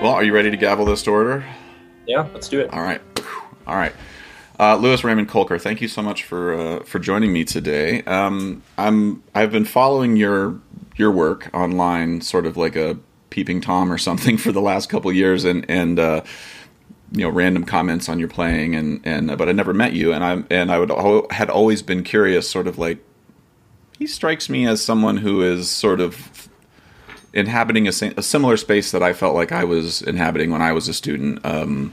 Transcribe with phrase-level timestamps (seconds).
[0.00, 1.44] Well, are you ready to gavel this to order?
[2.06, 2.72] Yeah, let's do it.
[2.72, 3.02] All right.
[3.66, 3.92] All right.
[4.58, 8.02] Uh, Lewis Raymond Kolker, thank you so much for uh, for joining me today.
[8.04, 10.58] Um, I'm I've been following your
[10.96, 15.12] your work online, sort of like a peeping tom or something, for the last couple
[15.12, 16.22] years, and and uh,
[17.12, 20.24] you know random comments on your playing, and and but I never met you, and
[20.24, 23.04] I and I would had always been curious, sort of like
[23.98, 26.48] he strikes me as someone who is sort of
[27.32, 30.88] inhabiting a, a, similar space that I felt like I was inhabiting when I was
[30.88, 31.44] a student.
[31.44, 31.92] Um,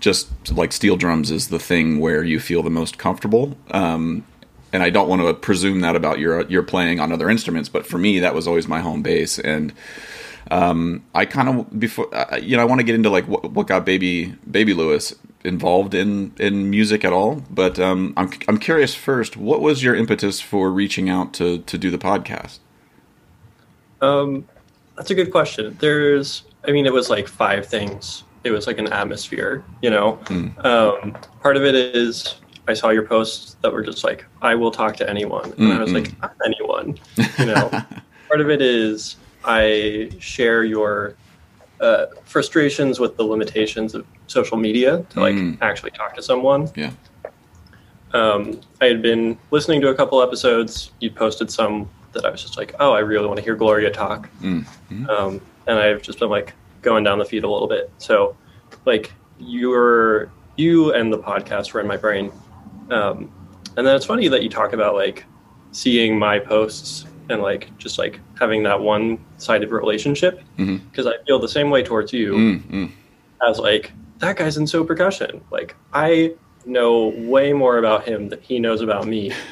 [0.00, 3.56] just like steel drums is the thing where you feel the most comfortable.
[3.72, 4.24] Um,
[4.72, 7.86] and I don't want to presume that about your your playing on other instruments, but
[7.86, 9.38] for me, that was always my home base.
[9.38, 9.72] And
[10.50, 13.50] um, I kind of before uh, you know I want to get into like what,
[13.50, 17.42] what got baby baby Lewis involved in in music at all.
[17.50, 21.78] But um, I'm I'm curious first, what was your impetus for reaching out to to
[21.78, 22.58] do the podcast?
[24.00, 24.46] Um,
[24.98, 25.76] that's a good question.
[25.80, 28.24] There's, I mean, it was like five things.
[28.44, 30.18] It was like an atmosphere, you know.
[30.24, 30.64] Mm.
[30.64, 34.70] Um, part of it is I saw your posts that were just like, I will
[34.70, 35.72] talk to anyone, and mm-hmm.
[35.72, 36.12] I was like,
[36.44, 36.98] anyone,
[37.38, 37.68] you know.
[38.28, 41.14] part of it is I share your
[41.80, 45.56] uh, frustrations with the limitations of social media to like mm.
[45.60, 46.68] actually talk to someone.
[46.74, 46.90] Yeah.
[48.12, 50.90] Um, I had been listening to a couple episodes.
[51.00, 53.90] You posted some that I was just like, oh, I really want to hear Gloria
[53.90, 54.28] talk.
[54.40, 55.08] Mm-hmm.
[55.08, 57.90] Um, and I've just been like going down the feed a little bit.
[57.98, 58.36] So,
[58.84, 62.32] like, you're you and the podcast were in my brain.
[62.90, 63.32] Um,
[63.76, 65.24] and then it's funny that you talk about like
[65.72, 71.08] seeing my posts and like just like having that one sided relationship because mm-hmm.
[71.08, 72.86] I feel the same way towards you mm-hmm.
[73.48, 75.42] as like that guy's in so percussion.
[75.50, 76.34] Like I
[76.66, 79.32] know way more about him than he knows about me.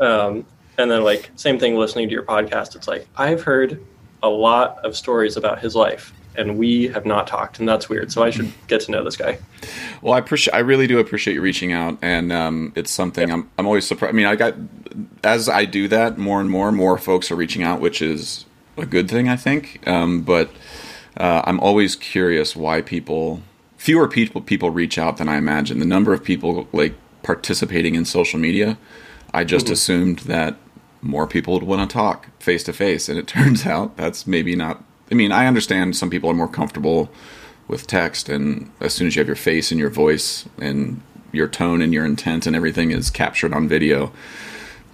[0.00, 0.44] Um,
[0.78, 2.76] and then like same thing listening to your podcast.
[2.76, 3.84] It's like i've heard
[4.22, 8.10] a lot of stories about his life and we have not talked and that's weird.
[8.10, 9.38] So i should get to know this guy.
[10.02, 13.34] Well i appreciate i really do appreciate you reaching out and um, it's something yeah.
[13.34, 14.54] I'm, I'm always surprised i mean i got
[15.22, 18.44] as i do that more and more more folks are reaching out which is
[18.76, 19.86] a good thing i think.
[19.86, 20.50] Um, but
[21.16, 23.42] uh, i'm always curious why people
[23.76, 25.78] fewer people people reach out than i imagine.
[25.78, 28.76] The number of people like participating in social media
[29.32, 29.72] i just mm-hmm.
[29.74, 30.56] assumed that
[31.04, 33.08] more people would want to talk face to face.
[33.08, 34.82] And it turns out that's maybe not.
[35.10, 37.10] I mean, I understand some people are more comfortable
[37.68, 41.00] with text, and as soon as you have your face and your voice and
[41.32, 44.12] your tone and your intent and everything is captured on video,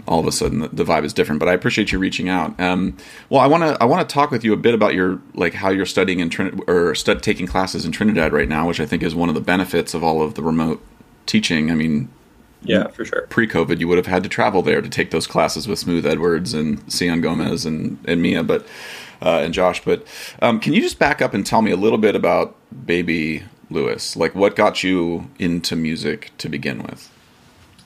[0.07, 1.39] all of a sudden the, vibe is different.
[1.39, 2.59] But I appreciate you reaching out.
[2.61, 2.97] Um,
[3.29, 5.55] well, I want to I want to talk with you a bit about your like
[5.55, 9.03] how you're studying in Trinidad or taking classes in Trinidad right now, which I think
[9.03, 10.85] is one of the benefits of all of the remote
[11.27, 11.71] teaching.
[11.71, 12.09] I mean,
[12.63, 13.27] yeah, for sure.
[13.29, 16.55] Pre-COVID, you would have had to travel there to take those classes with Smooth Edwards
[16.55, 18.67] and Seion Gomez and, and Mia, but
[19.23, 19.85] uh, and Josh.
[19.85, 20.07] But
[20.43, 22.57] um, can you just back up and tell me a little bit about
[22.87, 24.17] Baby Lewis?
[24.17, 27.11] Like, what got you into music to begin with?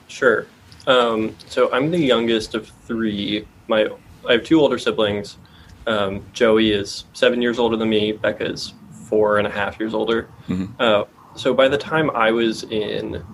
[0.09, 0.47] Sure.
[0.87, 3.47] Um, so I'm the youngest of three.
[3.69, 3.89] My
[4.29, 5.39] I have two older siblings.
[5.87, 8.13] Um, Joey is seven years older than me.
[8.13, 8.73] Becca is
[9.09, 10.29] four and a half years older.
[10.49, 10.73] Mm-hmm.
[10.79, 11.05] Uh,
[11.37, 13.25] so by the time I was in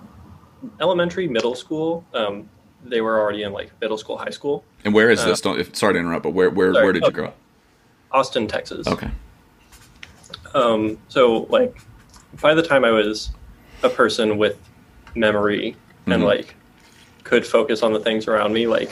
[0.79, 2.05] elementary, middle school.
[2.13, 2.49] Um,
[2.83, 4.63] they were already in like middle school, high school.
[4.83, 5.41] And where is uh, this?
[5.41, 7.37] Don't, if, sorry to interrupt, but where where sorry, where did you grow up?
[8.11, 8.87] Austin, Texas.
[8.87, 9.09] Okay.
[10.53, 11.79] Um, so like
[12.41, 13.31] by the time I was
[13.83, 14.57] a person with
[15.15, 16.11] memory mm-hmm.
[16.11, 16.55] and like
[17.23, 18.91] could focus on the things around me, like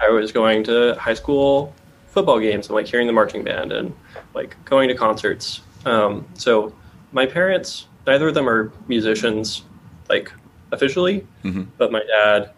[0.00, 1.74] I was going to high school
[2.08, 3.94] football games and like hearing the marching band and
[4.34, 5.62] like going to concerts.
[5.84, 6.72] Um, so
[7.12, 9.64] my parents, neither of them are musicians,
[10.08, 10.32] like
[10.74, 11.62] officially, mm-hmm.
[11.78, 12.50] but my dad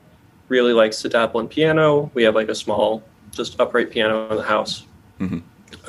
[0.49, 2.11] really likes to dabble in piano.
[2.15, 4.85] We have like a small, just upright piano in the house
[5.21, 5.39] mm-hmm.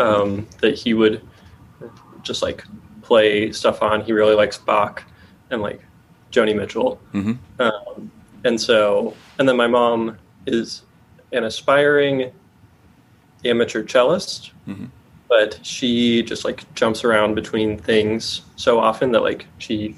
[0.01, 1.21] um, that he would
[2.21, 2.63] just like
[3.01, 4.01] play stuff on.
[4.01, 5.03] He really likes Bach
[5.49, 5.81] and like
[6.31, 6.99] Joni Mitchell.
[7.13, 7.61] Mm-hmm.
[7.61, 8.11] Um,
[8.43, 10.83] and so, and then my mom is
[11.31, 12.31] an aspiring
[13.45, 14.85] amateur cellist, mm-hmm.
[15.29, 19.95] but she just like jumps around between things so often that like she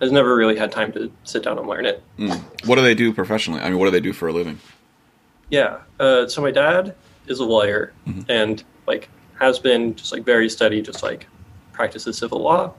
[0.00, 2.02] has never really had time to sit down and learn it.
[2.18, 2.38] Mm.
[2.66, 3.60] What do they do professionally?
[3.60, 4.58] I mean, what do they do for a living?
[5.50, 5.78] Yeah.
[5.98, 6.94] Uh, so my dad
[7.26, 8.22] is a lawyer mm-hmm.
[8.28, 9.08] and like
[9.38, 11.26] has been just like very steady, just like
[11.72, 12.74] practices civil law,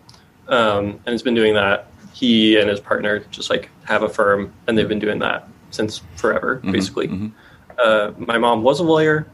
[0.47, 1.87] um, and has been doing that.
[2.13, 6.01] He and his partner just like have a firm, and they've been doing that since
[6.15, 6.71] forever, mm-hmm.
[6.71, 7.07] basically.
[7.07, 7.27] Mm-hmm.
[7.77, 9.27] Uh, my mom was a lawyer,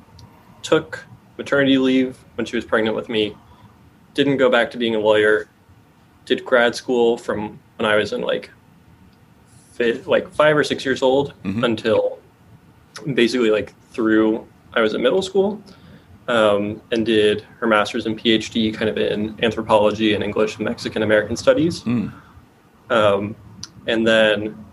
[0.62, 1.04] took
[1.38, 3.36] maternity leave when she was pregnant with me,
[4.14, 5.48] didn't go back to being a lawyer,
[6.26, 8.50] did grad school from when I was in like
[10.06, 11.64] like five or six years old mm-hmm.
[11.64, 12.20] until
[13.14, 15.62] basically like through I was in middle school,
[16.28, 21.04] um, and did her master's and PhD kind of in anthropology and English and Mexican
[21.04, 21.84] American studies.
[21.84, 22.14] Mm.
[22.90, 23.36] Um,
[23.88, 24.66] and then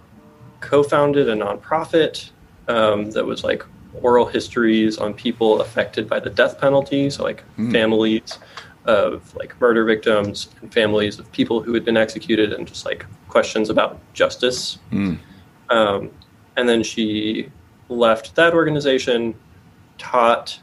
[0.61, 2.31] co founded a nonprofit
[2.69, 3.65] um, that was like
[4.01, 7.11] oral histories on people affected by the death penalty.
[7.11, 7.73] So, like Mm.
[7.73, 8.39] families
[8.85, 13.07] of like murder victims and families of people who had been executed, and just like
[13.29, 14.79] questions about justice.
[14.91, 15.19] Mm.
[15.71, 16.11] Um,
[16.57, 17.49] and then she
[17.89, 19.35] left that organization,
[19.99, 20.59] taught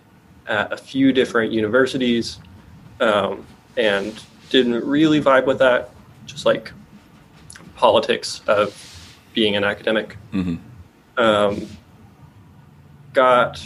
[0.48, 2.39] at a few different universities,
[3.00, 3.45] um,
[3.77, 5.92] and didn't really vibe with that,
[6.25, 6.72] just like
[7.75, 8.75] politics of
[9.33, 10.18] being an academic.
[10.31, 10.56] hmm
[11.18, 11.68] Um,
[13.13, 13.60] got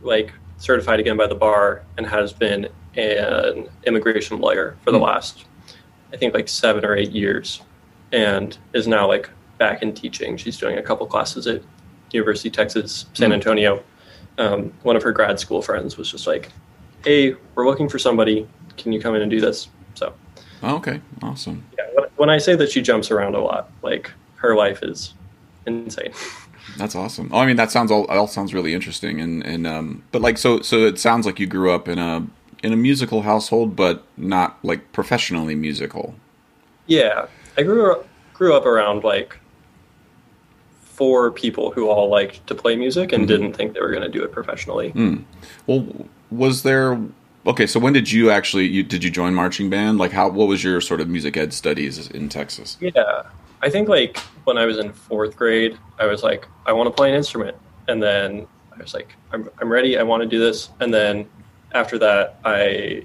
[0.00, 5.04] like certified again by the bar and has been an immigration lawyer for the Hmm.
[5.04, 5.44] last,
[6.12, 7.60] I think, like seven or eight years,
[8.12, 10.36] and is now like back in teaching.
[10.36, 11.62] She's doing a couple classes at
[12.12, 13.34] University of Texas San Hmm.
[13.34, 13.82] Antonio.
[14.38, 16.50] Um, one of her grad school friends was just like,
[17.04, 18.46] "Hey, we're looking for somebody.
[18.76, 20.12] Can you come in and do this?" So
[20.62, 21.64] Oh, okay, awesome.
[21.76, 25.14] yeah, when- when I say that she jumps around a lot, like her life is
[25.66, 26.12] insane.
[26.76, 27.30] That's awesome.
[27.32, 30.38] Oh, I mean, that sounds all, all sounds really interesting, and and um, but like
[30.38, 32.24] so so it sounds like you grew up in a
[32.62, 36.14] in a musical household, but not like professionally musical.
[36.86, 37.26] Yeah,
[37.56, 39.38] I grew up grew up around like
[40.80, 43.28] four people who all liked to play music and Mhm.
[43.28, 44.92] didn't think they were going to do it professionally.
[44.92, 45.24] Mm.
[45.66, 45.86] Well,
[46.30, 46.98] was there?
[47.46, 48.66] Okay, so when did you actually?
[48.66, 49.98] You, did you join marching band?
[49.98, 50.28] Like, how?
[50.28, 52.76] What was your sort of music ed studies in Texas?
[52.80, 53.22] Yeah,
[53.62, 56.94] I think like when I was in fourth grade, I was like, I want to
[56.94, 57.56] play an instrument,
[57.86, 58.46] and then
[58.76, 59.98] I was like, I'm I'm ready.
[59.98, 61.26] I want to do this, and then
[61.72, 63.04] after that, I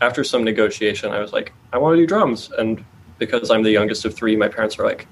[0.00, 2.84] after some negotiation, I was like, I want to do drums, and
[3.18, 5.06] because I'm the youngest of three, my parents were like,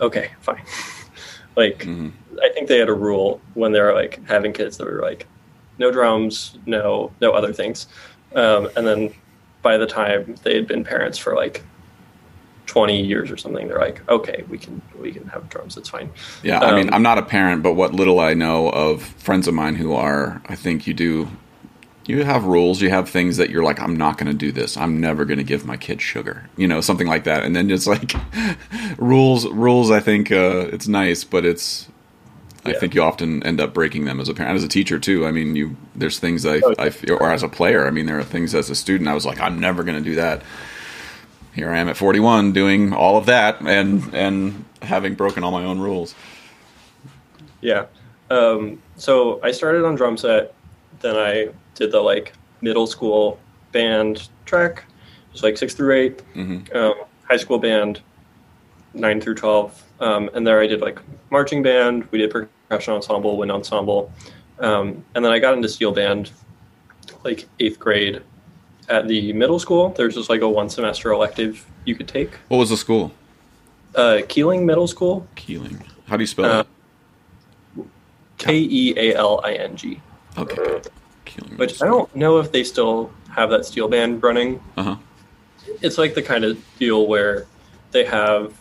[0.00, 0.62] okay, fine.
[1.56, 2.12] like, Mhm.
[2.42, 5.26] I think they had a rule when they were like having kids that were like,
[5.78, 7.88] no drums, no no other things,
[8.34, 9.12] um, and then
[9.62, 11.64] by the time they had been parents for like
[12.66, 16.10] 20 years or something they're like okay we can we can have drums it's fine
[16.42, 19.46] Yeah, I mean, Um, I'm not a parent, but what little I know of friends
[19.48, 21.28] of mine who are, I think you do.
[22.06, 22.80] You have rules.
[22.80, 24.76] You have things that you're like, I'm not going to do this.
[24.76, 26.48] I'm never going to give my kid sugar.
[26.56, 27.42] You know, something like that.
[27.42, 28.14] And then it's like
[28.98, 29.46] rules.
[29.48, 29.90] Rules.
[29.90, 31.88] I think uh, it's nice, but it's.
[32.64, 35.24] I think you often end up breaking them as a parent, as a teacher too.
[35.24, 37.86] I mean, you there's things I, Oh, I or as a player.
[37.86, 40.02] I mean, there are things as a student I was like, I'm never going to
[40.02, 40.42] do that.
[41.54, 45.64] Here I am at 41 doing all of that and and having broken all my
[45.64, 46.14] own rules.
[47.60, 47.86] yeah
[48.30, 50.52] um, so i started on drum set
[51.00, 53.38] then i did the like middle school
[53.72, 54.84] band track.
[55.32, 56.94] Just like six through eight hmm um,
[57.28, 58.00] high school band
[58.94, 60.98] nine through 12 um, and there i did like
[61.30, 62.08] marching band.
[62.10, 64.10] We did percussion ensemble wind ensemble.
[64.58, 66.32] Um, and then i got into steel band
[67.24, 68.22] like eighth grade
[68.88, 69.90] at the middle school.
[69.90, 72.30] There's just like a one semester elective you could take.
[72.48, 73.12] What was the school?
[73.94, 75.26] uh, Kealing middle school.
[75.36, 75.80] Kealing.
[76.06, 77.86] How do you spell Uh, it?
[78.38, 80.00] k-e-a-l-i-n-g
[80.38, 80.80] Okay.
[81.36, 81.58] Kealing.
[81.58, 84.96] which i don't know if they still have that steel band running Uh huh.
[85.82, 87.46] it's like the kind of deal where
[87.92, 88.52] they have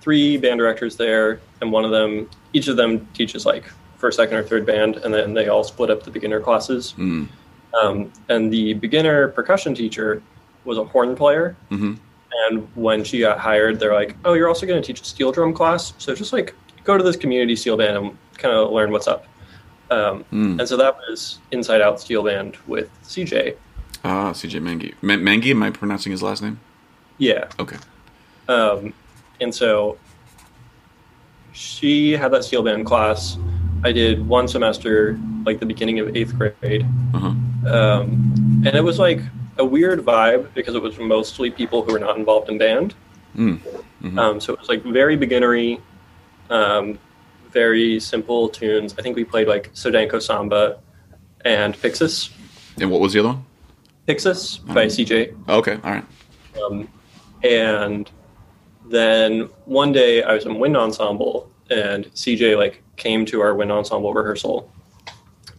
[0.00, 3.64] three band directors there, and one of them, each of them teaches like
[3.98, 6.94] first, second, or third band, and then they all split up the beginner classes.
[6.96, 7.28] Mm.
[7.82, 10.22] Um, and the beginner percussion teacher
[10.64, 11.94] was a horn player, hmm
[12.48, 15.32] and when she got hired, they're like, "Oh, you're also going to teach a steel
[15.32, 18.92] drum class, so just like go to this community steel band and kind of learn
[18.92, 19.26] what's up."
[19.90, 20.58] Um, Mm.
[20.60, 23.54] and so that was Inside Out Steel Band with CJ.
[24.04, 24.92] Ah, CJ Menge.
[25.02, 26.60] M- Menge, am I pronouncing his last name?
[27.18, 27.76] Yeah, Okay.
[28.48, 28.92] Um,
[29.40, 29.98] and so
[31.52, 33.36] she had that steel band class.
[33.84, 36.86] I did one semester, like the beginning of eighth grade.
[37.14, 37.28] Uh huh.
[37.74, 39.20] Um, and it was like
[39.58, 42.94] a weird vibe because it was mostly people who were not involved in band.
[43.36, 43.58] Mm.
[44.02, 44.18] Mhm.
[44.18, 45.80] Um, so it was like very beginnery,
[46.50, 46.98] um,
[47.52, 48.94] very simple tunes.
[48.98, 50.78] I think we played like Sodanko Samba
[51.44, 52.30] and Pixis.
[52.80, 53.44] And what was the other one?
[54.06, 54.90] Pixis by Mhm.
[54.90, 55.34] CJ.
[55.48, 55.78] Okay.
[55.84, 56.04] All right.
[56.64, 56.88] Um,
[57.42, 58.10] and
[58.88, 63.70] then one day I was in wind ensemble, and CJ like came to our wind
[63.70, 64.70] ensemble rehearsal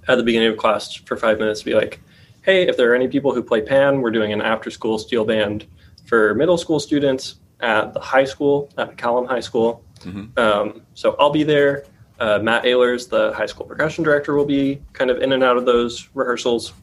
[0.08, 2.00] at the beginning of class for five minutes to be like,
[2.42, 5.66] "Hey, if there are any people who play pan, we're doing an after-school steel band
[6.06, 9.84] for middle school students at the high school at McCallum High School.
[10.02, 10.38] Mhm.
[10.38, 11.86] Um, so I'll be there.
[12.20, 15.56] Uh, Matt Ehlers, the high school percussion director, will be kind of in and out
[15.58, 16.74] of those rehearsals,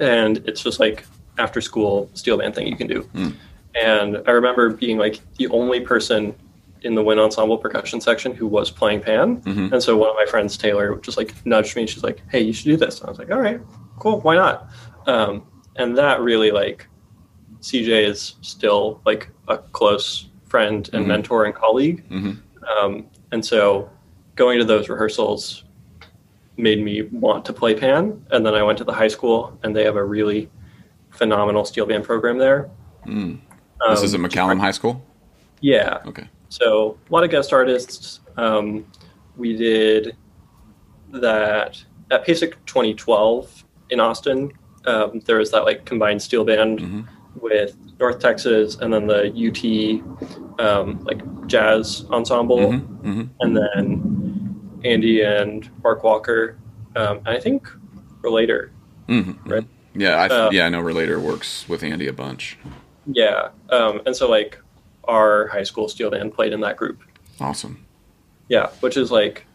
[0.00, 1.04] and it's just like
[1.38, 3.34] after-school steel band thing you can do." Mm.
[3.74, 6.34] And I remember being like the only person
[6.82, 9.72] in the wind ensemble percussion section who was playing pan, Mhm.
[9.72, 11.86] and so one of my friends, Taylor, just like nudged me.
[11.86, 13.60] She's like, "Hey, you should do this." And I was like, "All right,
[13.98, 14.68] cool, why not?"
[15.06, 15.42] Um,
[15.76, 16.86] and that really like
[17.60, 21.08] CJ is still like a close friend and Mhm.
[21.08, 22.32] mentor and colleague, hmm
[22.80, 23.88] um, and so
[24.36, 25.64] going to those rehearsals
[26.56, 28.24] made me want to play pan.
[28.30, 30.50] And then I went to the high school, and they have a really
[31.10, 32.68] phenomenal steel band program there.
[33.06, 33.38] Mm.
[33.90, 35.00] This Um, is at McCallum High School.
[35.60, 35.98] yeah.
[36.06, 36.28] Okay.
[36.48, 38.20] So a lot of guest artists.
[38.36, 38.84] Um,
[39.36, 40.16] we did
[41.12, 44.52] that at PASIC 2012 in Austin.
[44.86, 47.00] Um, there was that like combined steel band hmm
[47.42, 54.80] with North Texas and then the UT um, like jazz ensemble, hmm hmm and then
[54.84, 56.58] Andy and Mark Walker,
[56.96, 57.68] um, and I think
[58.22, 58.72] Relator.
[59.08, 59.64] hmm Right.
[59.94, 62.58] Yeah, I, Uh, yeah, I know Relator works with Andy a bunch.
[63.12, 64.58] Yeah, um, and so like
[65.04, 67.02] our high school steel band played in that group.
[67.40, 67.84] Awesome.
[68.48, 69.46] Yeah, which is like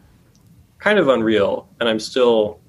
[0.79, 2.59] kind of unreal, and I'm still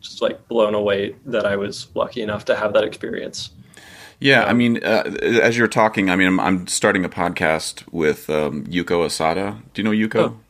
[0.00, 3.50] just like blown away that I was lucky enough to have that experience.
[4.20, 8.30] Yeah, I mean, uh, as you're talking, I mean, I'm, I'm starting a podcast with
[8.30, 9.60] um, Yuko Asada.
[9.72, 10.30] Do you know Yuko?
[10.30, 10.40] Oh.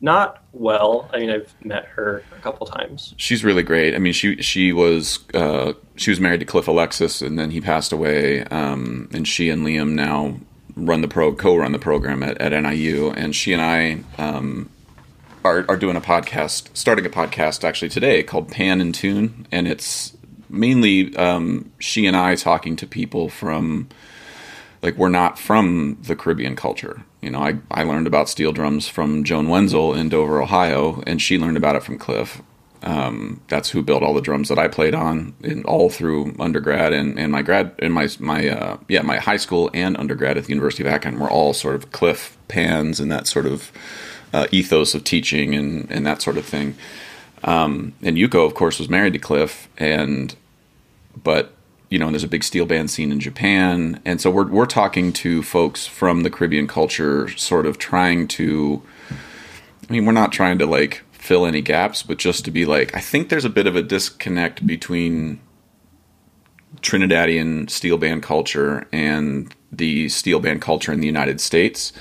[0.00, 1.10] Not well.
[1.12, 3.14] I mean, I've met her a couple times.
[3.16, 3.96] She's really great.
[3.96, 7.60] I mean, she she was uh, she was married to Cliff Alexis, and then he
[7.60, 8.44] passed away.
[8.44, 10.36] Um, and she and Liam now
[10.76, 14.70] run the pro co-run the program at, at NIU, and she and I um,
[15.44, 19.66] are are doing a podcast, starting a podcast actually today called Pan and Tune, and
[19.66, 20.16] it's
[20.48, 23.88] mainly um, she and I talking to people from
[24.82, 27.02] like we're not from the Caribbean culture.
[27.20, 31.20] You know, I, I learned about steel drums from Joan Wenzel in Dover, Ohio, and
[31.20, 32.40] she learned about it from Cliff.
[32.82, 36.92] Um, that's who built all the drums that I played on in all through undergrad
[36.92, 40.44] and, and my grad and my my uh, yeah my high school and undergrad at
[40.44, 43.72] the University of Akron were all sort of Cliff pans and that sort of
[44.32, 46.76] uh, ethos of teaching and and that sort of thing.
[47.44, 50.34] Um, and Yuko, of course, was married to Cliff, and
[51.22, 51.52] but
[51.90, 55.12] you know, there's a big steel band scene in Japan, and so we're we're talking
[55.14, 58.82] to folks from the Caribbean culture, sort of trying to.
[59.88, 62.94] I mean, we're not trying to like fill any gaps, but just to be like,
[62.94, 65.40] I think there's a bit of a disconnect between
[66.80, 71.92] Trinidadian steel band culture and the steel band culture in the United States.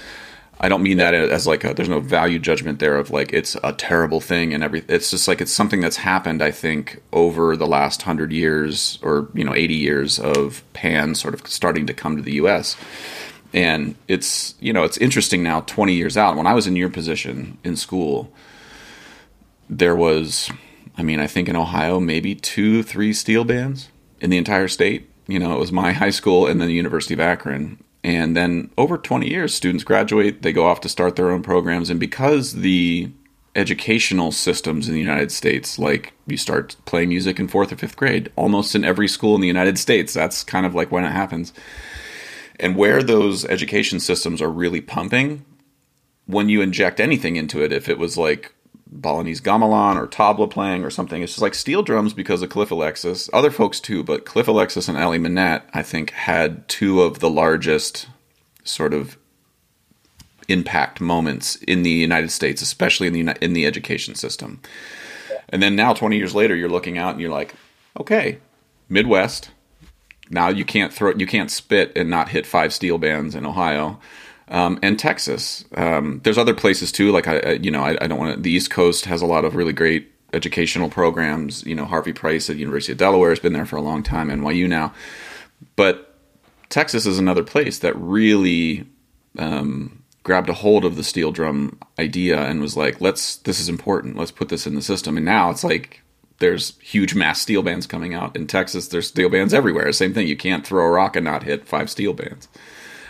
[0.59, 3.55] I don't mean that as like a, there's no value judgment there of like it's
[3.63, 4.95] a terrible thing and everything.
[4.95, 6.41] It's just like it's something that's happened.
[6.41, 11.35] I think over the last hundred years or you know eighty years of pan sort
[11.35, 12.75] of starting to come to the U.S.
[13.53, 15.61] And it's you know it's interesting now.
[15.61, 18.33] Twenty years out, when I was in your position in school,
[19.69, 20.49] there was,
[20.97, 25.09] I mean, I think in Ohio maybe two, three steel bands in the entire state.
[25.27, 28.69] You know, it was my high school and then the University of Akron, and then
[28.77, 31.89] over 20 years students graduate they go off to start their own programs.
[31.89, 33.11] And because the
[33.55, 37.95] educational systems in the united states like you start playing music in fourth or fifth
[37.95, 41.11] grade almost in every school in the united states that's kind of like when it
[41.11, 41.53] happens.
[42.59, 45.45] And where those education systems are really pumping
[46.25, 48.53] when you inject anything into it if it was like
[48.91, 51.21] Balinese gamelan or tabla playing or something.
[51.21, 53.29] It's just like steel drums because of Cliff Alexis.
[53.33, 57.29] Other folks too, but Cliff Alexis and Ellie Manette, I think, had two of the
[57.29, 58.07] largest
[58.63, 59.17] sort of
[60.47, 64.61] impact moments in the United States, especially in the in the education system.
[65.49, 67.55] And then now, twenty years later, you're looking out and you're like,
[67.99, 68.39] okay,
[68.89, 69.51] Midwest.
[70.29, 73.99] Now you can't throw you can't spit and not hit five steel bands in Ohio
[74.49, 75.65] um, and Texas.
[75.75, 77.11] Um, there's other places too.
[77.11, 78.41] Like I, I you know, I, I don't want to.
[78.41, 81.65] The East Coast has a lot of really great educational programs.
[81.65, 84.29] You know, Harvey Price at University of Delaware has been there for a long time.
[84.29, 84.93] NYU now,
[85.75, 86.15] but
[86.69, 88.87] Texas is another place that really
[89.37, 93.37] um, grabbed a hold of the steel drum idea and was like, "Let's.
[93.37, 94.17] This is important.
[94.17, 96.01] Let's put this in the system." And now it's like.
[96.39, 98.89] There's huge mass steel bands coming out in Texas.
[98.89, 99.91] There's steel bands everywhere.
[99.91, 100.27] Same thing.
[100.27, 102.47] You can't throw a rock and not hit five steel bands.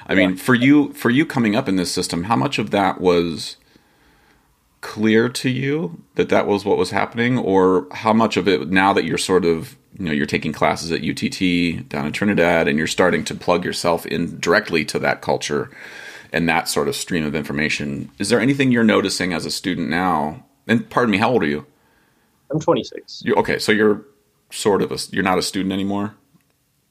[0.08, 3.02] I mean, for you, for you coming up in this system, how much of that
[3.02, 3.58] was
[4.80, 8.94] clear to you that that was what was happening, or how much of it now
[8.94, 12.78] that you're sort of you know you're taking classes at UTT down in Trinidad and
[12.78, 15.70] you're starting to plug yourself in directly to that culture
[16.32, 18.10] and that sort of stream of information?
[18.18, 20.46] Is there anything you're noticing as a student now?
[20.68, 21.66] And pardon me, how old are you?
[22.52, 23.24] I'm 26.
[23.26, 24.06] you okay, so you're
[24.52, 26.16] sort of a you're not a student anymore.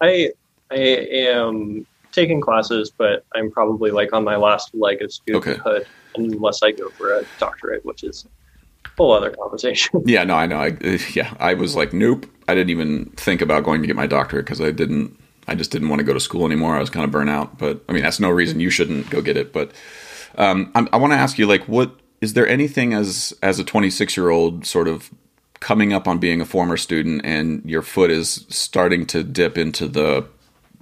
[0.00, 0.32] I
[0.70, 5.84] I am taking classes, but I'm probably like on my last leg of studenthood,
[6.16, 8.26] unless I go for a doctorate, which is
[8.84, 10.02] a whole other conversation.
[10.04, 10.56] Yeah, no, I know.
[10.56, 10.76] I,
[11.14, 12.26] yeah, I was like, nope.
[12.48, 15.16] I didn't even think about going to get my doctorate because I didn't.
[15.48, 16.74] I just didn't want to go to school anymore.
[16.74, 17.56] I was kind of burnt out.
[17.58, 19.52] But I mean, that's no reason you shouldn't go get it.
[19.52, 19.72] But
[20.36, 23.64] Um, I'm, I want to ask you, like, what is there anything as as a
[23.64, 25.10] 26 year old sort of
[25.60, 29.88] coming up on being a former student and your foot is starting to dip into
[29.88, 30.26] the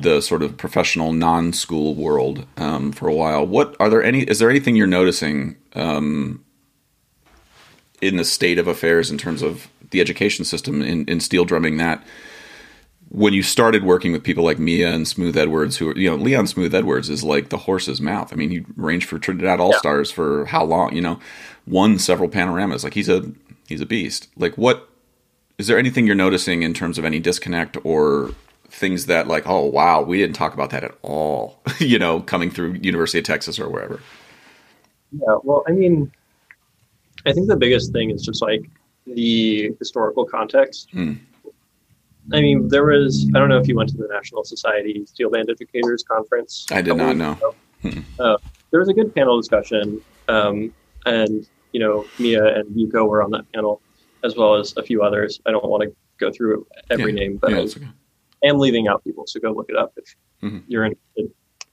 [0.02, 3.46] the sort of professional non-school world um, for a while.
[3.46, 4.22] What are there any?
[4.22, 6.44] Is there anything you're noticing um,
[8.00, 11.76] in the state of affairs in terms of the education system in, in steel drumming
[11.76, 12.04] that
[13.10, 16.16] when you started working with people like Mia and Smooth Edwards, who are, you know,
[16.16, 18.32] Leon Smooth Edwards is like the horse's mouth.
[18.32, 20.16] I mean, he ranged for Trinidad All Stars yeah.
[20.16, 20.94] for how long?
[20.96, 21.20] You know,
[21.66, 22.82] won several panoramas.
[22.82, 23.30] Like he's a
[23.68, 24.28] he's a beast.
[24.36, 24.88] Like what
[25.58, 28.34] is there anything you're noticing in terms of any disconnect or
[28.74, 31.60] things that like, oh wow, we didn't talk about that at all.
[31.78, 34.00] you know, coming through University of Texas or wherever.
[35.12, 36.12] Yeah, well, I mean,
[37.26, 38.62] I think the biggest thing is just like
[39.06, 40.88] the historical context.
[40.92, 41.18] Mm.
[42.32, 45.30] I mean, there was, I don't know if you went to the National Society Steel
[45.30, 46.66] Band Educators Conference.
[46.70, 47.54] I did not know.
[47.82, 48.00] Hmm.
[48.18, 48.38] Uh,
[48.70, 50.72] there was a good panel discussion, um,
[51.04, 53.82] and, you know, Mia and Yuko were on that panel,
[54.24, 55.38] as well as a few others.
[55.44, 57.20] I don't want to go through every yeah.
[57.20, 57.86] name, but yeah, I okay.
[58.44, 60.58] Am leaving out people, so go look it up if mm-hmm.
[60.68, 61.30] you're interested.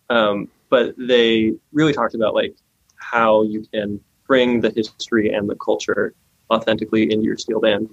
[0.09, 2.55] Um, but they really talked about like
[2.95, 6.13] how you can bring the history and the culture
[6.49, 7.89] authentically into your steel band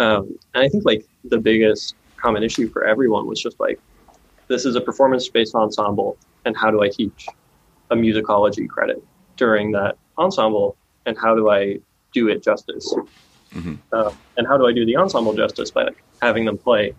[0.00, 3.78] um, and I think like the biggest common issue for everyone was just like,
[4.48, 7.26] this is a performance based ensemble, and how do I teach
[7.90, 9.04] a musicology credit
[9.36, 11.78] during that ensemble, and how do I
[12.14, 12.92] do it justice?
[13.54, 13.74] Mm-hmm.
[13.92, 16.94] Uh, and how do I do the ensemble justice by like, having them play,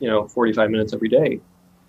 [0.00, 1.40] you know, 45 minutes every day?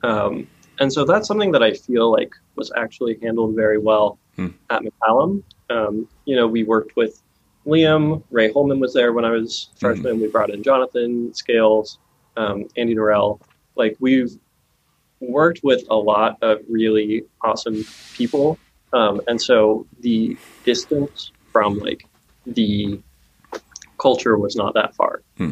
[0.03, 0.47] Um,
[0.79, 4.53] and so that's something that I feel like was actually handled very well mm.
[4.69, 5.43] at McCallum.
[5.69, 7.21] Um, you know, we worked with
[7.65, 10.13] Liam, Ray Holman was there when I was freshman.
[10.13, 10.21] Mm-hmm.
[10.21, 11.99] We brought in Jonathan Scales,
[12.37, 13.39] um, Andy Narell.
[13.75, 14.31] Like we've
[15.19, 18.57] worked with a lot of really awesome people,
[18.93, 22.05] um, and so the distance from like
[22.45, 22.99] the
[23.99, 25.51] culture was not that far, hmm.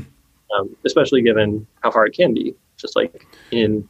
[0.57, 3.87] Um, especially given how far it can be, just like in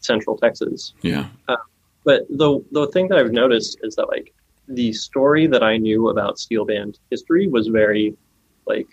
[0.00, 0.94] Central Texas.
[1.02, 1.28] Yeah.
[1.48, 1.56] Uh,
[2.04, 4.32] but the the thing that I've noticed is that like
[4.68, 8.16] the story that I knew about steel band history was very
[8.66, 8.88] like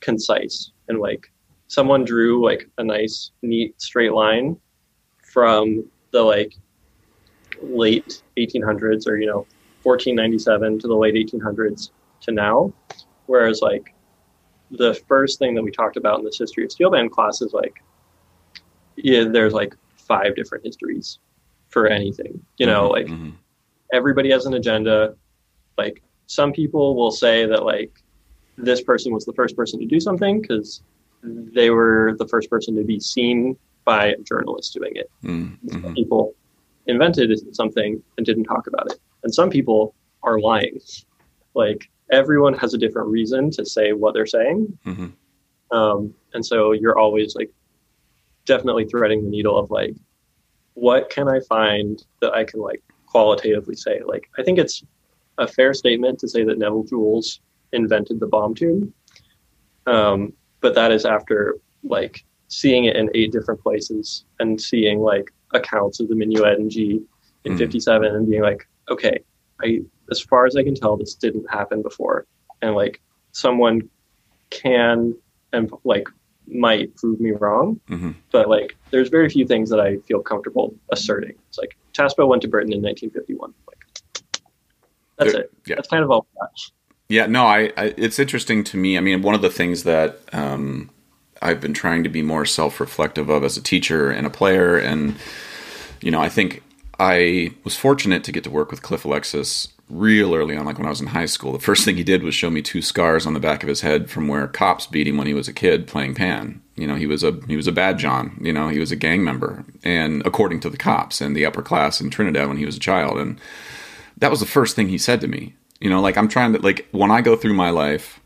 [0.00, 1.30] concise and like
[1.68, 4.56] someone drew like a nice neat straight line
[5.22, 6.54] from the like
[7.62, 9.46] late 1800s or you know
[9.82, 12.72] 1497 to the late 1800s to now
[13.26, 13.94] whereas like
[14.76, 17.52] the first thing that we talked about in this history of steel band class is
[17.52, 17.82] like
[18.96, 21.18] yeah there's like five different histories
[21.68, 23.30] for anything you know mm-hmm, like mm-hmm
[23.94, 25.14] everybody has an agenda.
[25.78, 27.92] Like some people will say that like
[28.58, 30.82] this person was the first person to do something because
[31.22, 35.10] they were the first person to be seen by a journalist doing it.
[35.22, 35.94] Mm-hmm.
[35.94, 36.34] People
[36.86, 38.98] invented something and didn't talk about it.
[39.22, 40.80] And some people are lying.
[41.54, 44.78] Like everyone has a different reason to say what they're saying.
[44.86, 45.76] Mm-hmm.
[45.76, 47.50] Um, and so you're always like
[48.44, 49.94] definitely threading the needle of like,
[50.74, 52.82] what can I find that I can like
[53.14, 54.00] qualitatively say.
[54.04, 54.82] Like, I think it's
[55.38, 57.40] a fair statement to say that Neville Jules
[57.72, 58.92] invented the bomb tune,
[59.86, 65.32] um, but that is after like seeing it in eight different places and seeing like
[65.52, 67.00] accounts of the minuet in G
[67.44, 67.58] in mm.
[67.58, 69.20] 57 and being like, okay,
[69.62, 72.26] I as far as I can tell, this didn't happen before,
[72.62, 73.00] and like
[73.32, 73.88] someone
[74.50, 75.14] can
[75.52, 76.08] and like
[76.46, 78.12] might prove me wrong, mm-hmm.
[78.30, 81.34] but like there's very few things that I feel comfortable asserting.
[81.48, 83.54] It's like TASPO went to Britain in 1951.
[83.66, 84.42] Like
[85.16, 85.52] that's there, it.
[85.66, 85.76] Yeah.
[85.76, 86.26] That's kind of all.
[87.08, 88.96] Yeah, no, I, I, It's interesting to me.
[88.96, 90.90] I mean, one of the things that um,
[91.42, 95.16] I've been trying to be more self-reflective of as a teacher and a player, and
[96.00, 96.62] you know, I think
[96.98, 100.86] I was fortunate to get to work with Cliff Alexis real early on, like when
[100.86, 101.52] I was in high school.
[101.52, 103.82] The first thing he did was show me two scars on the back of his
[103.82, 106.62] head from where cops beat him when he was a kid playing pan.
[106.76, 108.38] You know, he was a he was a bad John.
[108.40, 111.62] You know, he was a gang member, and according to the cops and the upper
[111.62, 113.40] class in Trinidad when he was a child, and
[114.18, 115.54] that was the first thing he said to me.
[115.80, 118.20] You know, like I'm trying to like when I go through my life,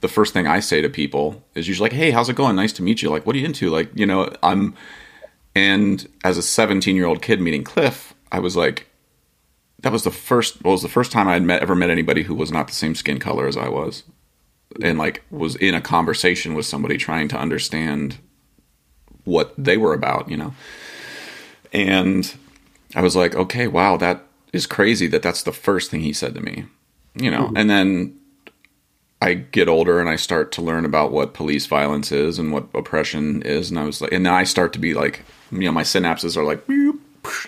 [0.00, 2.56] the first thing I say to people is usually like, "Hey, how's it going?
[2.56, 3.70] Nice to meet you." Like, what are you into?
[3.70, 4.74] Like, you know, I'm.
[5.54, 8.88] And as a 17 year old kid meeting Cliff, I was like,
[9.80, 12.22] that was the first well, was the first time I had met ever met anybody
[12.22, 14.04] who was not the same skin color as I was,
[14.80, 18.18] and like was in a conversation with somebody trying to understand
[19.24, 20.54] what they were about, you know.
[21.72, 22.32] And
[22.94, 26.34] I was like, okay, wow, that is crazy that that's the first thing he said
[26.34, 26.66] to me,
[27.14, 27.46] you know.
[27.46, 27.56] Mm-hmm.
[27.56, 28.20] And then
[29.22, 32.66] I get older and I start to learn about what police violence is and what
[32.74, 35.72] oppression is, and I was like, and then I start to be like, you know,
[35.72, 36.62] my synapses are like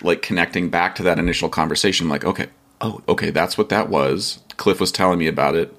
[0.01, 2.47] like connecting back to that initial conversation like okay
[2.81, 4.39] oh, okay, that's what that was.
[4.57, 5.73] Cliff was telling me about it.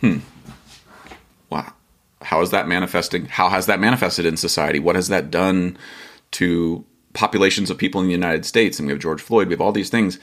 [0.00, 0.18] Hmm.
[1.48, 1.72] Wow.
[2.22, 3.26] How is that manifesting?
[3.26, 4.78] How has that manifested in society?
[4.78, 5.76] What has that done
[6.32, 8.78] to populations of people in the United States?
[8.78, 10.18] And we have George Floyd, we have all these things.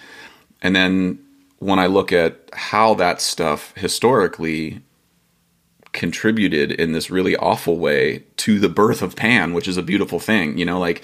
[0.62, 1.20] And then
[1.60, 4.82] when I look at how that stuff historically
[5.92, 10.20] contributed in this really awful way to the birth of Pan, which is a beautiful
[10.20, 11.02] thing, you know, like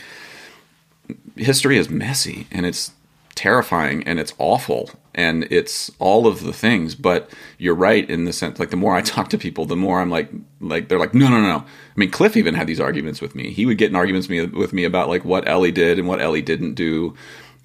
[1.36, 2.92] history is messy and it's
[3.36, 8.34] terrifying and it's awful and it's all of the things but you're right in the
[8.34, 10.30] sense like the more i talk to people the more i'm like
[10.62, 13.52] like they're like no no no i mean cliff even had these arguments with me.
[13.52, 16.44] He would get in arguments with me about like what ellie did and what ellie
[16.44, 17.16] didn't do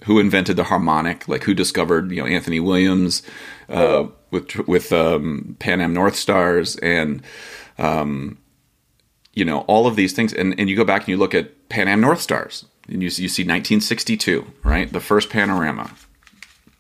[0.05, 3.23] who invented the harmonic like who discovered you know anthony williams
[3.69, 7.23] uh, with with um, pan am north stars and
[7.79, 8.39] um,
[9.35, 11.69] you know all of these things and, and you go back and you look at
[11.69, 14.93] pan am north stars and you, you see 1962, right?
[14.93, 15.91] The first panorama.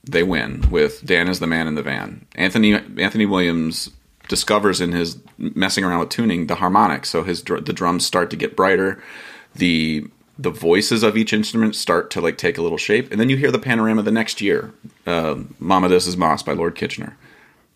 [0.04, 2.26] They win with Dan is the man in the van.
[2.34, 3.90] Anthony Anthony Williams
[4.26, 8.36] discovers in his messing around with tuning the harmonic, so his the drums start to
[8.36, 9.02] get brighter.
[9.54, 10.06] The
[10.38, 13.36] the voices of each instrument start to like take a little shape, and then you
[13.36, 14.72] hear the panorama the next year.
[15.06, 17.16] Uh, "Mama This Is Mas" by Lord Kitchener.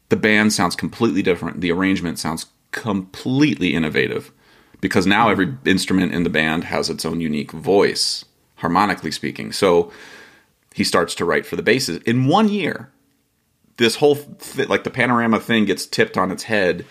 [0.09, 1.61] The band sounds completely different.
[1.61, 4.31] The arrangement sounds completely innovative
[4.81, 8.25] because now every instrument in the band has its own unique voice,
[8.57, 9.53] harmonically speaking.
[9.53, 9.91] So
[10.75, 11.99] he starts to write for the basses.
[12.05, 12.91] In one year,
[13.77, 16.85] this whole th- like the panorama thing gets tipped on its head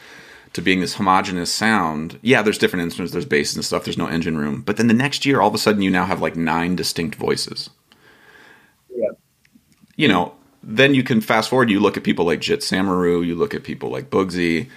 [0.54, 2.20] to being this homogenous sound.
[2.22, 4.62] Yeah, there's different instruments, there's basses and stuff, there's no engine room.
[4.62, 7.16] But then the next year, all of a sudden, you now have like nine distinct
[7.16, 7.70] voices.
[8.94, 9.12] Yeah.
[9.96, 10.34] You know,
[10.64, 13.64] then you can fast forward, you look at people like Jit Samaroo, you look at
[13.64, 14.70] people like Bugsy,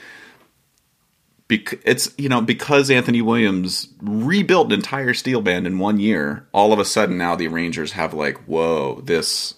[1.48, 6.46] bec- it's you know because Anthony Williams rebuilt an entire steel band in one year.
[6.52, 9.54] All of a sudden now the arrangers have like whoa this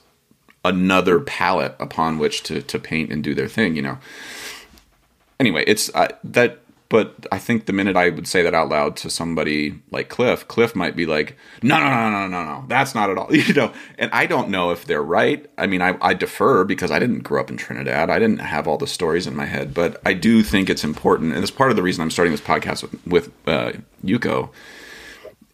[0.65, 3.77] another palette upon which to to paint and do their thing.
[3.77, 3.99] You know.
[5.39, 5.91] Anyway, it's
[6.25, 10.09] that but I think the minute I would say that out loud to somebody like
[10.09, 13.27] Cliff, Cliff might be like, "No, no, no, no, no, no, that's not at all."
[13.37, 15.49] You know, and I don't know if they're right.
[15.59, 18.09] I mean, I, I defer because I didn't grow up in Trinidad.
[18.09, 21.35] I didn't have all the stories in my head, but I do think it's important,
[21.35, 23.73] and it's part of the reason I'm starting this podcast with with uh,
[24.05, 24.51] Yuko,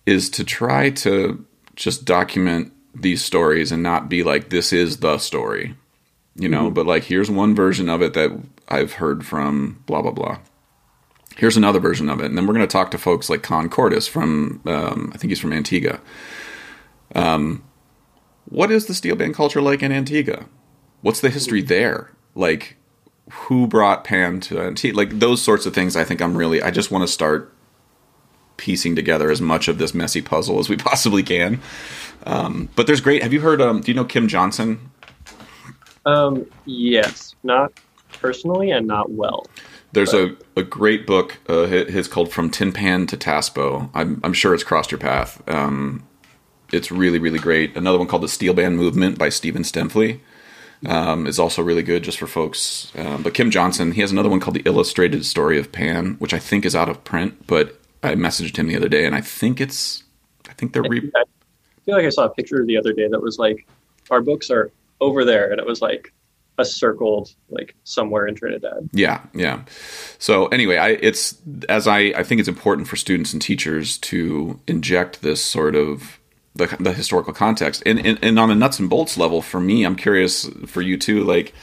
[0.04, 1.44] is to try to
[1.76, 5.74] just document these stories and not be like, "This is the story,"
[6.36, 6.66] you know.
[6.66, 6.74] Mm-hmm.
[6.74, 8.38] But like, here's one version of it that
[8.72, 10.38] I've heard from blah blah blah
[11.36, 12.26] here's another version of it.
[12.26, 15.30] And then we're going to talk to folks like Con Cortis from, um, I think
[15.30, 16.00] he's from Antigua.
[17.14, 17.64] Um,
[18.46, 20.46] what is the steel band culture like in Antigua?
[21.00, 22.10] What's the history there?
[22.34, 22.76] Like,
[23.30, 24.96] who brought Pan to Antigua?
[24.96, 27.52] Like, those sorts of things, I think I'm really, I just want to start
[28.56, 31.60] piecing together as much of this messy puzzle as we possibly can.
[32.24, 34.90] Um, but there's great, have you heard, um, do you know Kim Johnson?
[36.04, 37.72] Um, yes, not
[38.20, 39.46] personally and not well.
[39.92, 43.90] There's a, a great book, uh, his called From Tin Pan to Taspo.
[43.92, 45.42] I'm, I'm sure it's crossed your path.
[45.46, 46.02] Um,
[46.72, 47.76] it's really, really great.
[47.76, 50.18] Another one called The Steel Band Movement by Stephen Stuempfle
[50.86, 52.90] um, is also really good just for folks.
[52.96, 56.32] Um, but Kim Johnson, he has another one called The Illustrated Story of Pan, which
[56.32, 59.20] I think is out of print, but I messaged him the other day and I
[59.20, 60.04] think it's,
[60.48, 60.82] I think they're.
[60.82, 61.24] Re- I
[61.84, 63.66] feel like I saw a picture the other day that was like,
[64.10, 64.70] our books are
[65.00, 65.50] over there.
[65.50, 66.12] And it was like,
[66.58, 68.88] a circled like somewhere in Trinidad.
[68.92, 69.62] Yeah, yeah.
[70.18, 71.36] So anyway, I it's
[71.68, 76.20] as I I think it's important for students and teachers to inject this sort of
[76.54, 79.84] the, the historical context and, and and on a nuts and bolts level for me
[79.84, 81.54] i'm curious for you too like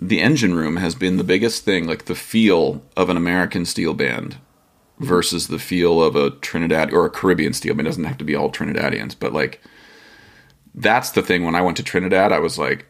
[0.00, 3.94] the engine room has been the biggest thing like the feel of an american steel
[3.94, 4.36] band
[5.00, 8.24] versus the feel of a trinidad or a caribbean steel band it doesn't have to
[8.24, 9.60] be all trinidadians but like
[10.74, 12.86] that's the thing when i went to trinidad i was like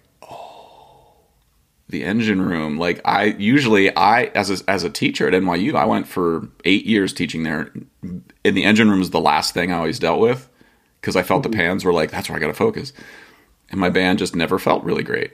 [1.88, 5.84] the engine room like i usually i as a, as a teacher at nyu i
[5.84, 7.72] went for eight years teaching there.
[8.02, 10.48] And the engine room was the last thing i always dealt with
[11.00, 11.52] because i felt mm-hmm.
[11.52, 12.92] the pans were like that's where i gotta focus.
[13.70, 15.32] And my band just never felt really great.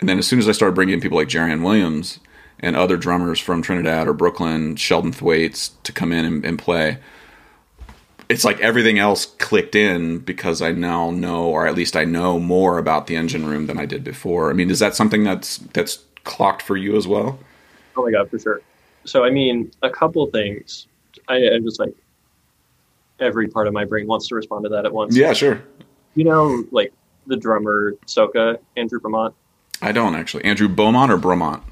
[0.00, 2.20] And then as soon as i started bringing in people like Jerian williams
[2.60, 6.98] and other drummers from trinidad or brooklyn sheldon thwaites to come in and, and play
[8.28, 12.38] it's like everything else clicked in because I now know, or at least I know
[12.38, 14.50] more about the engine room than I did before.
[14.50, 17.38] I mean, is that something that's that's clocked for you as well?
[17.96, 18.60] Oh my god, for sure.
[19.04, 20.86] So I mean, a couple things.
[21.28, 21.94] I, I just like
[23.18, 25.16] every part of my brain wants to respond to that at once.
[25.16, 25.62] Yeah, sure.
[26.14, 26.92] You know, like
[27.26, 29.32] the drummer Soka Andrew Brumant.
[29.80, 30.44] I don't actually.
[30.44, 31.62] Andrew Beaumont or Brumant?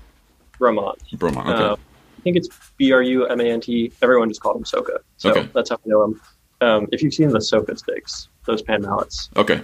[0.59, 0.97] Brumant.
[1.17, 1.47] Brumant.
[1.47, 1.65] Okay.
[1.65, 3.93] Uh, I think it's B R U M A N T.
[4.01, 5.49] Everyone just called him Soka, so okay.
[5.53, 6.21] that's how I know him.
[6.61, 9.29] Um, if you've seen the Soka sticks, those pan mallets.
[9.37, 9.61] Okay.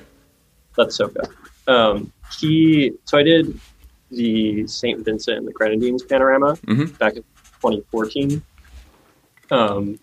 [0.77, 1.27] That's Soca.
[1.67, 3.59] Um, he so I did
[4.11, 5.05] the St.
[5.05, 6.99] Vincent and the Grenadines panorama Mhm.
[6.99, 7.23] back in
[7.63, 8.43] 2014,
[9.51, 9.99] um,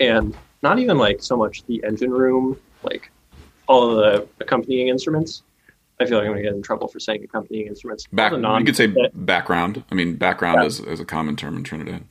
[0.00, 3.10] and not even like so much the engine room, like
[3.66, 5.42] all of the accompanying instruments.
[6.00, 8.06] I feel like I'm gonna get in trouble for saying accompanying instruments.
[8.12, 9.84] Back, non- you could say background.
[9.90, 10.66] I mean, background Yeah.
[10.66, 12.04] is, is a common term in Trinidad.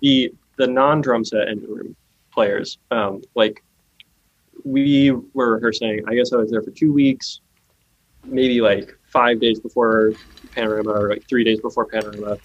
[0.00, 1.96] the the non drum set engine room
[2.30, 3.62] players, um, like
[4.64, 6.02] we were rehearsing.
[6.06, 7.40] I guess I was there for two weeks,
[8.24, 10.12] maybe like five days before
[10.54, 12.38] Panorama, or like three days before Panorama.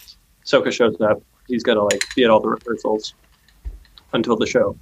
[0.45, 1.21] Soka shows up.
[1.47, 3.13] He's to like be at all the rehearsals
[4.13, 4.77] until the show.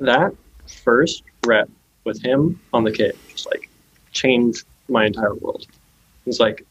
[0.00, 0.32] That
[0.66, 1.68] first rep
[2.04, 3.70] with him on the kit just like
[4.12, 5.66] changed my entire world.
[6.26, 6.66] It's like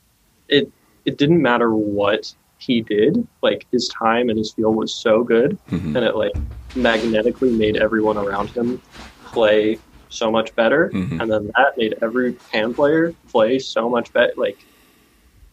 [0.48, 0.72] it
[1.06, 5.58] it didn't matter what he did, like his time and his feel was so good
[5.70, 5.96] Mhm.
[5.96, 6.34] and it like
[6.76, 8.82] magnetically made everyone around him
[9.26, 11.22] play so much better Mhm.
[11.22, 14.65] and then that made every pan player play so much better like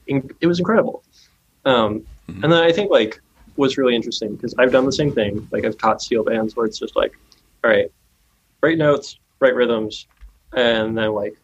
[0.06, 1.02] in, it was incredible
[1.64, 2.44] um, Mhm.
[2.44, 3.18] and then i think like
[3.56, 6.66] what's really interesting because i've done the same thing like i've taught steel bands where
[6.66, 7.12] it's just like
[7.64, 7.88] all right
[8.62, 10.06] write notes write rhythms
[10.54, 11.34] and then like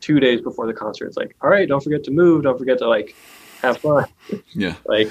[0.00, 2.78] two days before the concert it's like all right don't forget to move don't forget
[2.78, 3.14] to like
[3.62, 4.04] have fun
[4.54, 4.74] Yeah.
[4.86, 5.10] like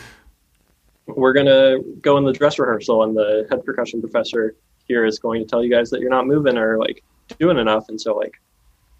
[1.05, 4.55] we're gonna go in the dress rehearsal and the head percussion professor
[4.87, 7.03] here is going to tell you guys that you're not moving or like
[7.39, 8.39] doing enough and so like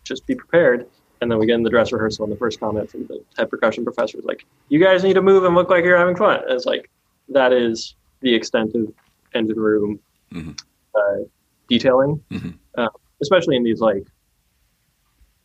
[0.03, 0.87] just be prepared
[1.21, 3.49] and then we get in the dress rehearsal and the first comment from the head
[3.49, 6.39] percussion professor is like you guys need to move and look like you're having fun
[6.43, 6.89] and it's like
[7.27, 8.91] that is the extent of
[9.35, 9.99] engine room
[10.33, 10.59] Mhm.
[10.95, 11.23] uh,
[11.69, 12.53] detailing Mhm.
[12.77, 12.87] uh,
[13.21, 14.05] especially in these like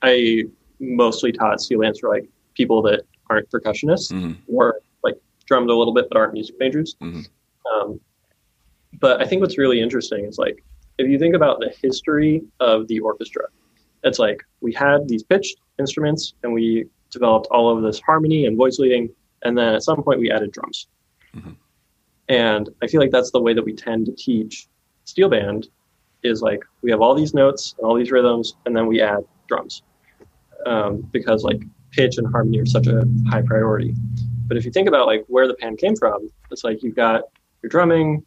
[0.02, 0.44] i
[0.80, 4.36] mostly taught sea bands for like people that aren't percussionists Mhm.
[4.48, 6.96] or like drummed a little bit but aren't music majors.
[7.00, 7.26] Mhm.
[7.72, 8.00] Um,
[9.00, 10.64] but I think what's really interesting is like
[10.98, 13.44] if you think about the history of the orchestra,
[14.04, 18.56] it's like we had these pitched instruments and we developed all of this harmony and
[18.56, 19.08] voice leading,
[19.42, 20.86] and then at some point we added drums.
[21.34, 21.56] Mhm.
[22.28, 24.68] And I feel like that's the way that we tend to teach
[25.04, 25.68] steel band
[26.22, 29.24] is like we have all these notes and all these rhythms, and then we add
[29.48, 29.82] drums
[30.66, 31.62] um, because like
[31.94, 33.94] pitch and harmony are such a high priority.
[34.46, 37.22] But if you think about like where the pan came from, it's like you've got
[37.62, 38.24] your drumming,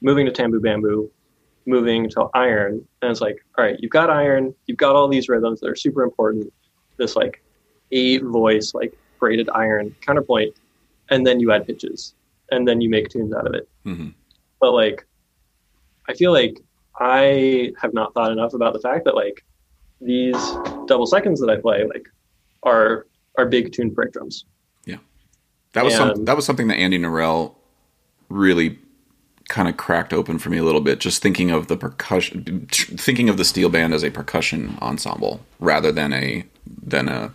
[0.00, 1.10] moving to tambu bamboo,
[1.66, 5.28] moving to iron, and it's like, all right, you've got iron, you've got all these
[5.28, 6.52] rhythms that are super important.
[6.96, 7.42] This like
[7.92, 10.54] eight voice, like braided iron counterpoint,
[11.10, 12.14] and then you add pitches,
[12.50, 13.68] and then you make tunes out of it.
[13.84, 14.14] Mhm.
[14.60, 15.06] But like,
[16.08, 16.58] I feel like
[16.98, 19.44] I have not thought enough about the fact that like
[20.00, 20.36] these
[20.86, 22.08] double seconds that I play like
[22.62, 23.06] are
[23.38, 24.44] are big tuned brake drums.
[24.84, 24.98] Yeah,
[25.72, 27.54] that was some, that was something that Andy Narell
[28.28, 28.78] really
[29.48, 31.00] kind of cracked open for me a little bit.
[31.00, 35.92] Just thinking of the percussion, thinking of the steel band as a percussion ensemble rather
[35.92, 37.32] than a than a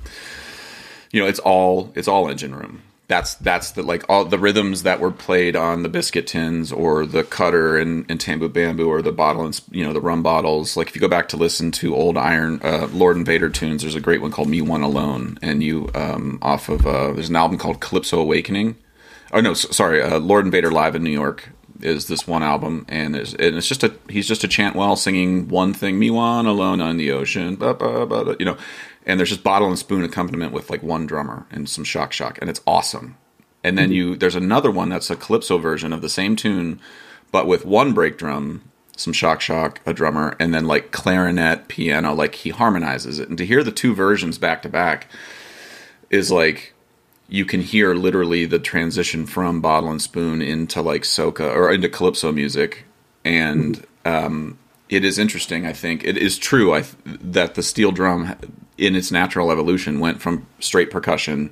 [1.12, 2.82] you know it's all it's all engine room.
[3.08, 7.06] That's that's the like all the rhythms that were played on the biscuit tins or
[7.06, 10.76] the cutter and, and tambu bamboo or the bottle and you know the rum bottles.
[10.76, 13.94] Like if you go back to listen to old Iron uh, Lord invader tunes, there's
[13.94, 17.36] a great one called "Me One Alone," and you um, off of uh, there's an
[17.36, 18.76] album called Calypso Awakening.
[19.32, 21.50] Oh no, sorry, uh, Lord invader live in New York
[21.82, 24.96] is this one album, and it's, and it's just a he's just a chant well
[24.96, 28.58] singing one thing, "Me One Alone on the Ocean," ba, ba, ba, you know,
[29.06, 32.38] and there's just bottle and spoon accompaniment with like one drummer and some shock shock,
[32.42, 33.18] and it's awesome.
[33.64, 36.80] And then you there's another one that's a calypso version of the same tune,
[37.32, 38.62] but with one brake drum,
[38.96, 43.30] some shock shock, a drummer, and then like clarinet, piano, like he harmonizes it.
[43.30, 45.08] And to hear the two versions back to back
[46.10, 46.74] is like
[47.28, 51.90] you can hear literally the transition from bottle and spoon into like soca or into
[51.90, 52.86] calypso music
[53.24, 54.58] and um,
[54.90, 58.36] it is interesting i think it is true I, th- that the steel drum
[58.78, 61.52] in its natural evolution went from straight percussion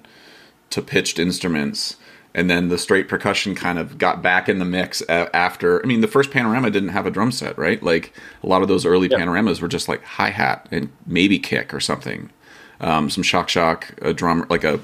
[0.72, 1.96] to pitched instruments.
[2.36, 6.02] And then the straight percussion kind of got back in the mix after i mean
[6.02, 7.82] the first panorama didn't have a drum set right?
[7.84, 9.20] Like a lot of those early Yeah.
[9.20, 12.32] panoramas were just like hi-hat and maybe kick or something.
[12.82, 14.80] Um, some shock shock a drum like a,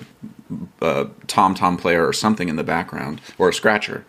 [0.82, 4.06] a tom tom player or something in the background or a scratcher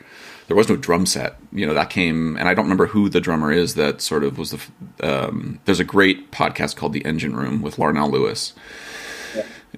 [0.50, 3.20] there was no drum set you know that came and i don't remember who the
[3.20, 4.60] drummer is that sort of was the
[5.08, 8.52] um, there's a great podcast called the engine room with larnell lewis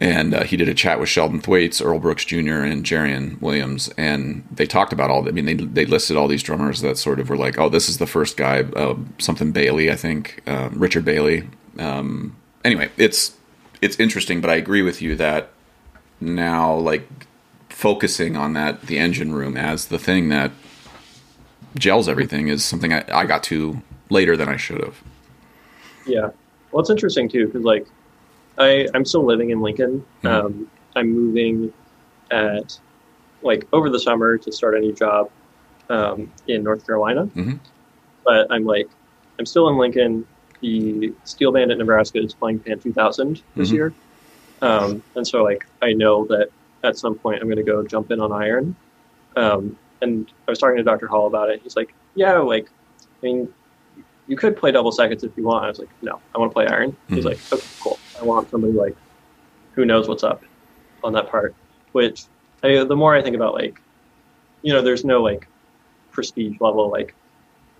[0.01, 3.91] and uh, he did a chat with Sheldon Thwaites, Earl Brooks Jr., and Jarian Williams,
[3.99, 5.29] and they talked about all.
[5.29, 7.91] I mean, they they listed all these drummers that sort of were like, "Oh, this
[7.91, 11.47] is the first guy." Uh, something Bailey, I think, um, Richard Bailey.
[11.79, 13.37] Um, anyway, it's
[13.83, 15.51] it's interesting, but I agree with you that
[16.21, 17.07] now, like
[17.73, 20.53] focusing on that, the engine room as the thing that
[21.79, 23.81] gels everything is something I, I got to
[24.11, 25.01] later than I should have.
[26.07, 26.31] Yeah.
[26.71, 27.87] Well, it's interesting too because like
[28.59, 30.05] I I'm still living in Lincoln.
[30.23, 30.31] Mhm.
[30.31, 31.73] Um, I'm moving
[32.31, 32.79] at
[33.43, 35.31] like over the summer to start a new job
[35.89, 37.27] um, in North Carolina.
[37.35, 37.59] Mhm.
[38.25, 38.89] But I'm like
[39.39, 40.27] I'm still in Lincoln.
[40.61, 43.73] The steel band at Nebraska is playing Pan 2000 this Mhm.
[43.73, 43.93] year,
[44.61, 46.51] um, and so like I know that
[46.85, 48.75] at some point I'm going to go jump in on iron.
[49.37, 51.07] Um, and I was talking to Dr.
[51.07, 51.61] Hall about it.
[51.63, 52.69] He's like, "Yeah, like
[53.23, 53.49] I mean,
[54.27, 56.55] you could play double seconds if you want." I was like, "No, I want to
[56.55, 57.29] play iron." He's Mhm.
[57.29, 57.99] like, "Okay, cool.
[58.21, 58.97] I want somebody like
[59.75, 60.43] who knows what's up
[61.05, 61.55] on that part."
[61.93, 62.25] Which
[62.65, 63.81] I, the more I think about like,
[64.63, 65.47] you know, there's no like
[66.11, 67.15] prestige level like,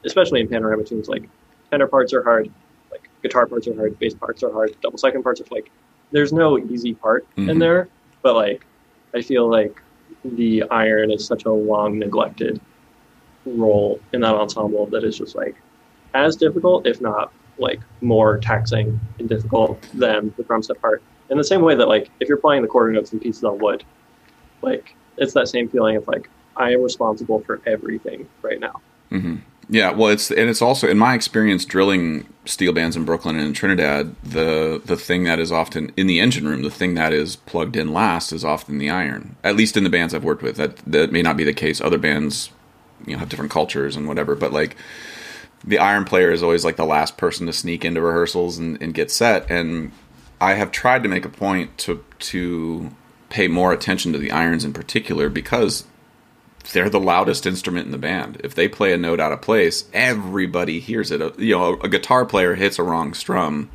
[0.05, 1.29] especially in panorama tunes, like
[1.71, 2.51] tenor parts are hard,
[2.93, 5.71] like guitar parts are hard, bass parts are hard, double second parts are like,
[6.13, 7.51] there's no easy part Mhm.
[7.51, 7.89] in there.
[8.23, 8.65] But like,
[9.15, 9.81] I feel like
[10.25, 12.61] the iron is such a long neglected
[13.45, 15.57] role in that ensemble that is just like
[16.15, 21.03] as difficult, if not like more taxing and difficult than the drum set part.
[21.31, 23.59] In the same way that like if you're playing the quarter notes and pieces on
[23.59, 23.85] wood,
[24.63, 28.81] like it's that same feeling of like I am responsible for everything right now.
[29.11, 29.37] hmm
[29.73, 33.47] Yeah, well, it's and it's also in my experience drilling steel bands in Brooklyn and
[33.47, 37.15] in Trinidad, the the thing that is often in the engine room, the thing that
[37.15, 39.35] is plugged in last is often the iron.
[39.43, 41.81] At least in the bands I've worked with, that that may not be the case.
[41.81, 42.51] Other bands,
[43.07, 44.77] you know, have different cultures and whatever, but like
[45.65, 48.93] the iron player is always like the last person to sneak into rehearsals and, and
[48.93, 49.51] get set.
[49.51, 49.91] And
[50.39, 52.91] I have tried to make a point to to
[53.31, 55.85] pay more attention to the irons in particular because
[56.73, 58.41] they're the loudest instrument in the band.
[58.45, 61.21] If they play a note out of place, everybody hears it.
[61.21, 63.71] A- You know, a guitar player hits a wrong strum.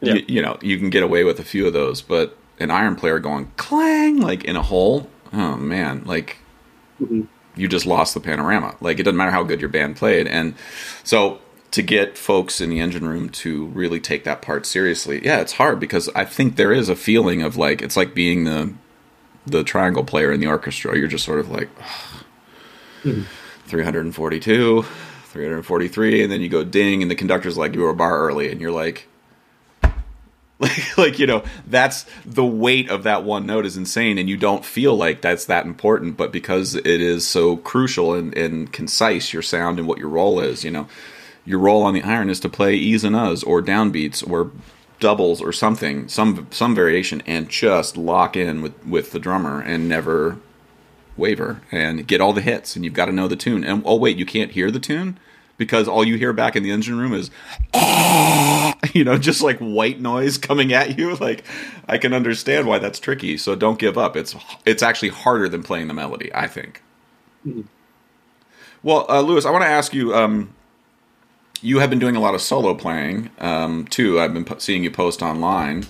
[0.00, 0.14] Yeah.
[0.14, 2.96] You, you know, you can get away with a few of those, but an iron
[2.96, 6.38] player going clang like in a hole, oh man, like
[7.02, 7.26] Mhm.
[7.54, 8.76] you just lost the panorama.
[8.80, 10.26] Like it doesn't matter how good your band played.
[10.26, 10.54] And
[11.02, 11.38] so
[11.72, 15.52] to get folks in the engine room to really take that part seriously, yeah, it's
[15.54, 18.72] hard because I think there is a feeling of like it's like being the
[19.46, 20.96] the triangle player in the orchestra.
[20.96, 21.68] You're just sort of like
[23.04, 23.24] Mhm.
[23.66, 24.82] 342,
[25.32, 28.50] 343, and then you go ding, and the conductor's like you were a bar early,
[28.50, 29.06] and you're like.
[30.58, 34.38] Like, like you know, that's the weight of that one note is insane, and you
[34.38, 36.16] don't feel like that's that important.
[36.16, 40.40] But because it is so crucial and, and concise, your sound and what your role
[40.40, 40.88] is, you know,
[41.44, 44.50] your role on the iron is to play e's and U's or downbeats or
[45.00, 49.88] doubles or something, some some variation, and just lock in with with the drummer and
[49.88, 50.38] never
[51.16, 52.76] waver and get all the hits.
[52.76, 53.64] And you've got to know the tune.
[53.64, 55.18] And oh wait, you can't hear the tune
[55.58, 57.30] because all you hear back in the engine room is
[58.94, 61.44] you know just like white noise coming at you like
[61.88, 65.62] i can understand why that's tricky so don't give up it's it's actually harder than
[65.62, 66.82] playing the melody i think
[67.46, 67.64] Mhm.
[68.82, 70.52] well uh, lewis i want to ask you um,
[71.62, 74.20] you have been doing a lot of solo playing um, too.
[74.20, 75.86] I've been po- seeing you post online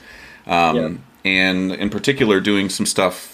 [0.47, 0.91] um, Yeah.
[1.25, 3.33] and in particular doing some stuff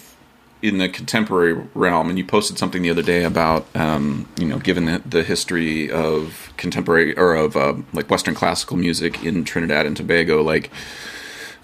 [0.62, 2.08] in the contemporary realm.
[2.08, 5.90] And you posted something the other day about um, you know given the, the history
[5.90, 10.70] of contemporary or of uh, like western classical music in trinidad and tobago like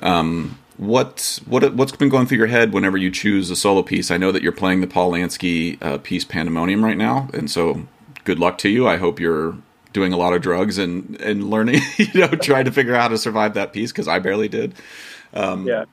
[0.03, 4.11] um, what what what's been going through your head whenever you choose a solo piece?
[4.11, 7.87] I know that you're playing the paul lansky uh, piece pandemonium right now and so
[8.25, 8.87] good luck to you.
[8.87, 9.57] I hope you're
[9.92, 13.09] doing a lot of drugs and and learning you know trying to figure out how
[13.09, 14.74] to survive that piece because i barely did
[15.35, 15.85] um, Yeah.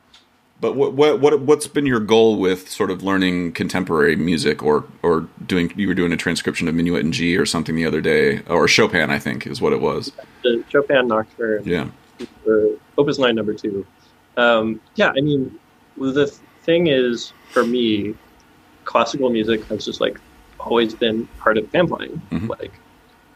[0.61, 4.85] but what what what what's been your goal with sort of learning contemporary music or
[5.03, 8.01] or doing you were doing a transcription of Minuet in G or something the other
[8.01, 10.11] day or Chopin I think is what it was.
[10.43, 11.87] The Chopin Nocturne Yeah.
[12.43, 13.85] for Opus 9 number two.
[14.37, 15.57] Um, yeah, I mean,
[15.97, 16.27] the
[16.63, 18.15] thing is, for me,
[18.85, 20.19] classical music has just like
[20.59, 22.21] always been part of band playing.
[22.31, 22.49] Mhm.
[22.49, 22.71] Like,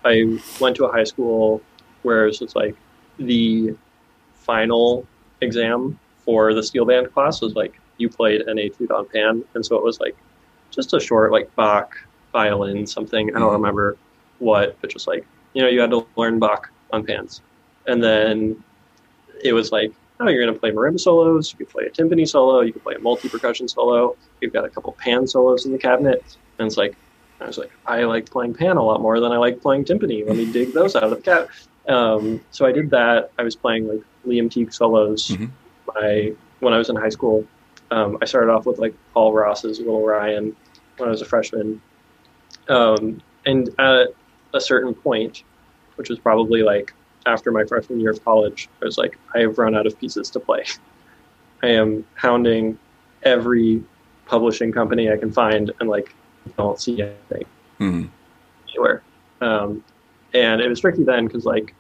[0.10, 1.62] I went to a high school
[2.02, 2.76] where it was like
[3.18, 3.76] the
[4.34, 5.06] final
[5.42, 9.66] exam for the steel band class was like you played an etude on pan, and
[9.66, 10.16] so it was like
[10.72, 11.96] just a short like Bach
[12.32, 13.36] violin something.
[13.36, 13.54] I don't Mhm.
[13.62, 13.98] remember
[14.40, 17.42] what, but just like you know you had to learn Bach on pans,
[17.88, 18.64] and then
[19.44, 22.28] it was like oh you're going to play marimba solos, you can play a timpani
[22.28, 24.18] solo, you can play a multi percussion solo.
[24.42, 26.22] You've got a couple pan solos in the cabinet,
[26.58, 26.96] and it's like
[27.42, 30.26] I was like I like playing pan a lot more than I like playing timpani.
[30.28, 31.48] Let me dig those out of the cat.
[31.88, 33.32] Um, so I did that.
[33.40, 35.30] I was playing like Liam Teague solos.
[35.30, 35.50] Mhm.
[35.96, 37.46] My when I was in high school,
[37.92, 40.56] um, I started off with like Paul Ross's Little Ryan
[40.98, 41.82] when I was a freshman,
[42.68, 44.10] um, and at
[44.54, 45.44] a certain point,
[45.96, 46.94] which was probably like
[47.26, 50.30] after my freshman year of college, I was like, I have run out of pieces
[50.32, 50.66] to play.
[51.64, 52.78] I am hounding
[53.24, 53.84] every
[54.26, 56.14] publishing company I can find, and like
[56.58, 57.46] don't see anything
[57.78, 58.06] hmm
[58.70, 59.02] anywhere.
[59.42, 59.84] Um,
[60.34, 61.74] and it was tricky then because like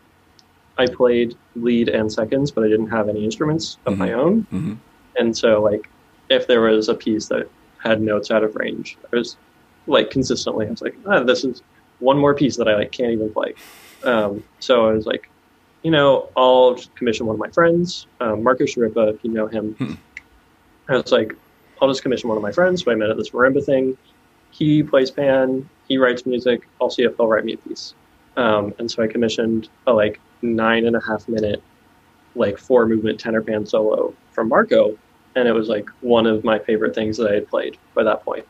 [0.78, 4.47] I played lead and seconds, but I didn't have any instruments of my own.
[4.51, 4.78] Mhm.
[5.18, 5.89] And so, like,
[6.30, 7.49] if there was a piece that
[7.80, 9.36] had notes out of range, I was
[9.88, 11.62] like consistently, I was like, ah, this is
[11.99, 13.53] one more piece that I like can't even play.
[14.03, 15.30] Um, so I was like,
[15.84, 19.47] you know, I'll just commission one of my friends, um, Marcus Sharippa, if you know
[19.47, 19.74] him.
[19.74, 19.93] Hmm.
[20.88, 21.36] I was like,
[21.82, 22.84] I'll just commission one of my friends.
[22.84, 23.97] So I met at this marimba thing.
[24.52, 25.70] He plays pan.
[25.88, 26.68] He writes music.
[26.82, 27.93] I'll see if he'll write me a piece.
[28.38, 31.62] Um, and so I commissioned a like nine and a half minute,
[32.36, 34.97] like four movement tenor pan solo from Marco,
[35.36, 38.24] and it was like one of my favorite things that I had played by that
[38.24, 38.45] point.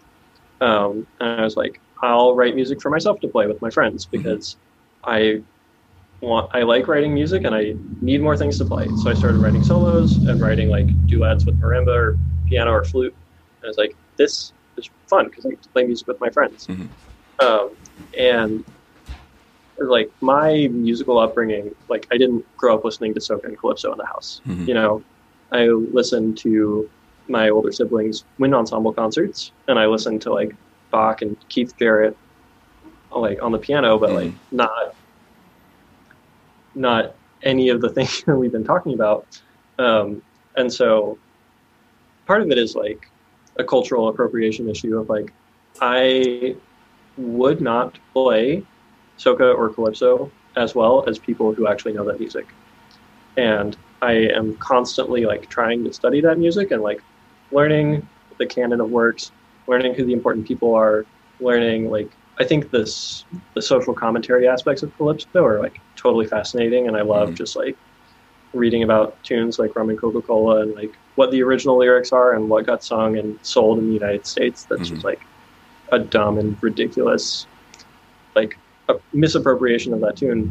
[0.62, 4.06] Um, and I was like, I'll write music for myself to play with my friends
[4.06, 4.58] because
[5.04, 5.43] I
[6.22, 8.88] want I like writing music and I need more things to play.
[9.04, 13.16] So I started writing solos and writing like duets with marimba or piano or flute.
[13.62, 16.30] And I was like, this is fun because I get to play music with my
[16.30, 16.67] friends.
[16.67, 16.88] Mhm.
[17.41, 17.69] Um,
[18.17, 18.63] and
[19.77, 23.97] like my musical upbringing, like I didn't grow up listening to soca and calypso in
[23.97, 24.41] the house.
[24.47, 24.67] Mhm.
[24.67, 25.03] You know,
[25.51, 26.89] I listened to
[27.27, 30.55] my older siblings' wind ensemble concerts, and I listened to like
[30.91, 32.17] Bach and Keith Jarrett,
[33.15, 34.95] like on the piano, but like not
[36.75, 39.25] not any of the things that we've been talking about.
[39.77, 40.21] Um,
[40.57, 41.17] and so
[42.25, 43.09] part of it is like
[43.60, 45.32] a cultural appropriation issue of like
[45.82, 46.55] I
[47.18, 48.64] would not play
[49.18, 52.47] soca or calypso as well as people who actually know that music.
[53.38, 57.01] And I am constantly like trying to study that music and like
[57.51, 58.07] learning
[58.38, 59.32] the canon of works,
[59.68, 61.05] learning who the important people are,
[61.41, 66.88] learning like I think this the social commentary aspects of calypso are like totally fascinating
[66.88, 67.36] and I love Mhm.
[67.36, 67.76] just like
[68.54, 72.34] reading about tunes like Rum and Coca Cola and like what the original lyrics are
[72.34, 74.64] and what got sung and sold in the United States.
[74.66, 74.93] That's Mhm.
[74.93, 75.22] just like
[75.91, 77.45] a dumb and ridiculous,
[78.36, 78.58] like
[78.89, 80.50] a misappropriation of that tune.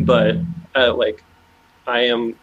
[0.00, 0.36] But
[0.74, 1.24] uh, like,
[1.86, 2.34] I am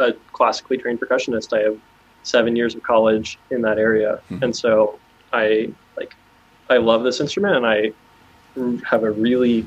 [0.00, 1.56] a classically trained percussionist.
[1.56, 1.78] I have
[2.24, 4.42] seven years of college in that area, Mhm.
[4.42, 4.98] and so
[5.32, 6.14] I like
[6.68, 7.92] I love this instrument, and I
[8.88, 9.66] have a really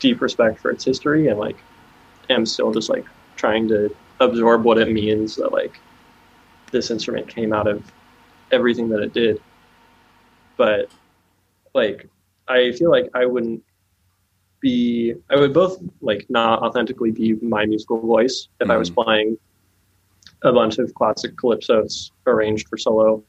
[0.00, 1.56] deep respect for its history, and like
[2.30, 3.04] am still just like
[3.36, 5.78] trying to absorb what it means that like
[6.70, 7.90] this instrument came out of
[8.50, 9.40] everything that it did.
[10.56, 10.90] But
[11.74, 12.08] like
[12.48, 13.62] I feel like I wouldn't
[14.60, 19.02] be I would both like not authentically be my musical voice if I was mm-hmm.
[19.02, 19.38] playing
[20.42, 23.22] a bunch of classic calypsos arranged for solo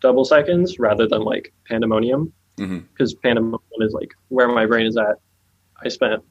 [0.00, 2.78] double seconds rather than like pandemonium mm-hmm.
[2.92, 5.16] because pandemonium is like where my brain is at.
[5.82, 6.22] I spent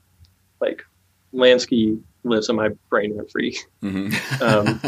[0.61, 0.83] like
[1.33, 4.41] Lansky lives in my brain rent free Mhm.
[4.41, 4.81] Um,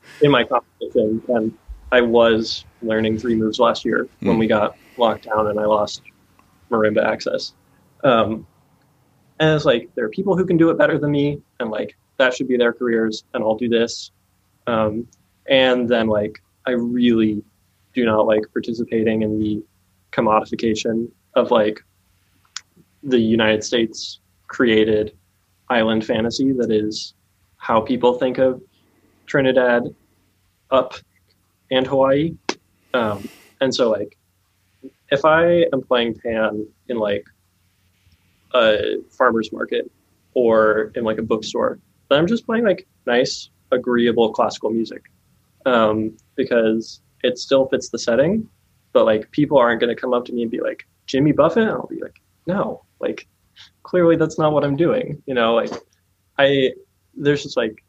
[0.20, 1.52] in my competition, and
[1.92, 4.38] I was learning three moves last year when Hmm.
[4.40, 6.02] we got locked down and I lost
[6.70, 7.54] marimba access.
[8.04, 8.46] Um,
[9.40, 11.96] and it's like there are people who can do it better than me, and like
[12.18, 14.10] that should be their careers, and I'll do this.
[14.66, 15.06] Um,
[15.48, 17.42] and then like I really
[17.94, 19.62] do not like participating in the
[20.12, 21.80] commodification of like
[23.02, 25.16] the United States created
[25.70, 27.14] island fantasy that is
[27.58, 28.62] how people think of
[29.26, 29.94] Trinidad,
[30.70, 30.94] up,
[31.70, 32.34] and Hawaii.
[32.94, 33.28] Um,
[33.60, 34.16] and so, like,
[35.10, 37.24] if I am playing pan in like
[38.54, 39.90] a farmer's market
[40.34, 45.10] or in like a bookstore, then I'm just playing like nice, agreeable classical music
[45.66, 48.48] um, because it still fits the setting.
[48.92, 51.68] But like, people aren't going to come up to me and be like, Jimmy Buffett?
[51.68, 53.26] I'll be like, no, like,
[53.82, 55.22] clearly that's not what I'm doing.
[55.26, 55.70] You know, like,
[56.38, 56.72] I,
[57.14, 57.82] there's just like,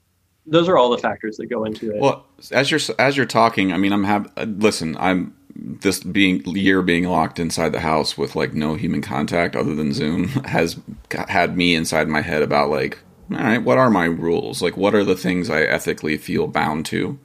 [0.45, 2.01] those are all the factors that go into it.
[2.01, 4.97] Well, as you're as you're talking, I mean, I'm have listen.
[4.97, 9.75] I'm this being year being locked inside the house with like no human contact other
[9.75, 10.79] than Zoom has
[11.11, 12.99] had me inside my head about like,
[13.31, 14.61] all right, what are my rules?
[14.61, 17.19] Like, what are the things I ethically feel bound to?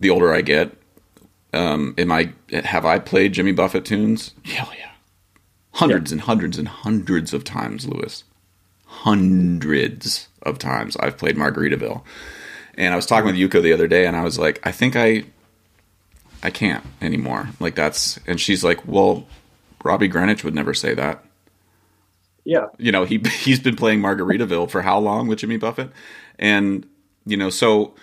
[0.00, 0.76] The older I get,
[1.54, 4.34] um, am I have I played Jimmy Buffett tunes?
[4.44, 4.85] Hell yeah,
[5.76, 8.24] hundreds and hundreds and hundreds of times, Lewis.
[8.86, 12.02] Hundreds of times I've played Margaritaville.
[12.78, 14.96] And I was talking with Yuko the other day, and I was like, I think
[14.96, 15.24] I,
[16.42, 17.48] I can't anymore.
[17.60, 19.26] Like that's, and she's like, well,
[19.84, 21.24] Robbie Greenidge would never say that.
[22.44, 22.66] yeah.
[22.78, 25.90] You know, he he's been playing Margaritaville for how long with Jimmy Buffett,
[26.38, 26.86] and
[27.24, 27.94] you know, so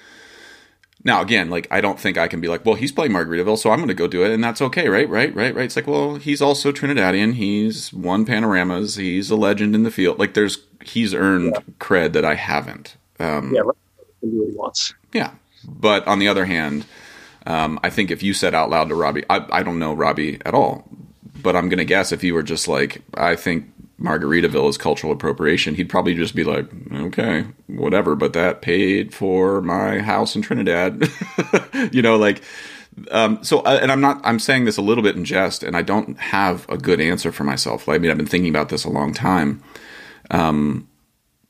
[1.04, 3.72] now again, like I don't think I can be like, well, he's playing Margaritaville, so
[3.72, 5.08] I'm going to go do it, and that's okay, right?
[5.10, 5.34] Right?
[5.36, 5.54] Right?
[5.54, 5.66] Right?
[5.66, 7.34] It's like, well, he's also Trinidadian.
[7.34, 8.96] He's won panoramas.
[8.96, 10.20] He's a legend in the field.
[10.20, 12.96] Like, there's he's earned cred that I haven't.
[13.20, 13.62] Um, Yeah.
[13.62, 13.78] Right.
[14.22, 14.94] Can do what he wants.
[15.14, 15.32] yeah.
[15.66, 16.86] But on the other hand,
[17.46, 20.40] um, I think if you said out loud to Robbie, I, I don't know Robbie
[20.46, 20.88] at all,
[21.42, 23.73] but I'm going to guess if you were just like, I think
[24.04, 29.62] Margaritaville is cultural appropriation, he'd probably just be like, okay, whatever, but that paid for
[29.62, 31.10] my house in Trinidad.
[31.92, 32.44] you know, like,
[33.12, 35.76] um, so, uh, and I'm not, I'm saying this a little bit in jest, and
[35.76, 37.88] I don't have a good answer for myself.
[37.88, 39.64] Like, I mean, I've been thinking about this a long time.
[40.30, 40.88] Um,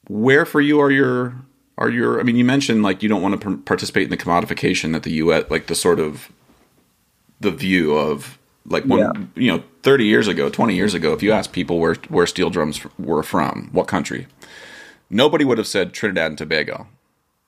[0.08, 1.36] where for you are your,
[1.78, 4.94] are your, I mean, you mentioned like you don't want to participate in the commodification
[4.94, 6.32] that the U.S., like the sort of,
[7.40, 9.12] the view of like when, yeah.
[9.36, 12.50] you know, 30 years ago, 20 years ago, if you asked people where, where steel
[12.50, 14.28] drums were from, what country,
[15.10, 16.88] nobody would have said Trinidad and Tobago.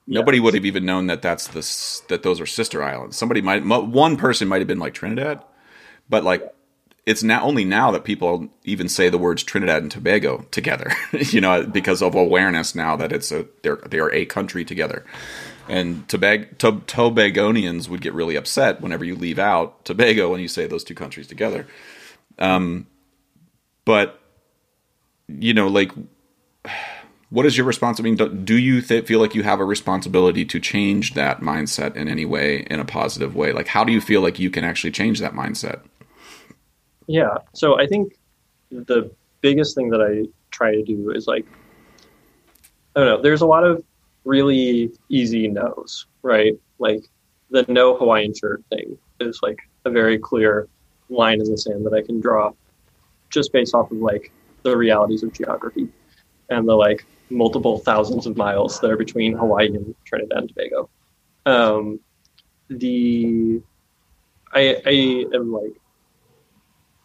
[0.06, 3.16] Nobody would have even known that that's the that those are sister islands.
[3.16, 5.42] Somebody might one person might have been like Trinidad,
[6.08, 6.48] but like
[7.06, 10.92] it's now only now that people even say the words Trinidad and Tobago together.
[11.12, 15.04] you know, because of awareness now that it's a they're they are a country together.
[15.68, 20.48] And Tobag- to- Tobagonians would get really upset whenever you leave out Tobago when you
[20.48, 21.66] say those two countries together.
[22.38, 22.86] Um,
[23.84, 24.20] but
[25.28, 25.90] you know, like
[27.30, 28.22] what is your responsibility?
[28.22, 31.96] I mean, do you th- feel like you have a responsibility to change that mindset
[31.96, 33.52] in any way, in a positive way?
[33.52, 35.80] Like, how do you feel like you can actually change that mindset?
[37.08, 37.38] Yeah.
[37.52, 38.16] So I think
[38.70, 39.10] the
[39.40, 41.46] biggest thing that I try to do is like,
[42.94, 43.82] I don't know, there's a lot of
[44.26, 46.54] really easy no's, right?
[46.78, 47.08] Like
[47.50, 50.68] the no Hawaiian shirt thing is like a very clear
[51.08, 52.52] line in the sand that I can draw
[53.30, 55.88] just based off of like the realities of geography
[56.50, 60.90] and the like multiple thousands of miles that are between Hawaii and Trinidad and Tobago.
[61.46, 62.00] Um,
[62.68, 63.62] the
[64.52, 65.72] I, I am like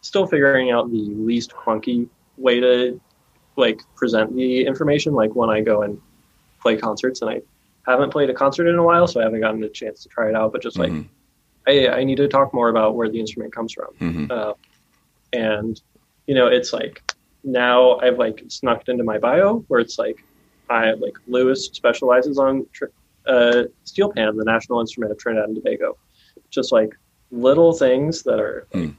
[0.01, 2.07] still figuring out the least clunky
[2.37, 2.99] way to
[3.57, 5.13] like present the information.
[5.13, 6.01] Like when I go and
[6.61, 7.41] play concerts, and I
[7.85, 10.29] haven't played a concert in a while, so I haven't gotten a chance to try
[10.29, 10.51] it out.
[10.51, 11.07] But just like mm-hmm.
[11.67, 14.31] I, I need to talk more about where the instrument comes from, mm-hmm.
[14.31, 14.53] uh,
[15.33, 15.81] and
[16.27, 17.01] you know, it's like
[17.43, 20.23] now I've like snuck into my bio where it's like
[20.69, 22.65] I like Lewis specializes on
[23.27, 25.97] uh, steel pan, the national instrument of Trinidad and Tobago.
[26.49, 26.95] Just like
[27.31, 28.95] little things that are like, mm.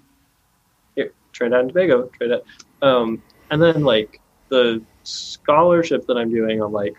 [0.96, 2.42] here, Trinidad and Tobago, Trinidad.
[2.82, 6.96] Um, and then like the scholarship that I'm doing on like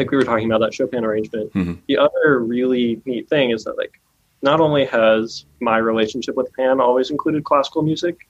[0.00, 1.52] like we were talking about that Chopin arrangement.
[1.52, 1.74] Mm-hmm.
[1.86, 4.00] The other really neat thing is that like
[4.42, 8.26] not only has my relationship with pan always included classical music,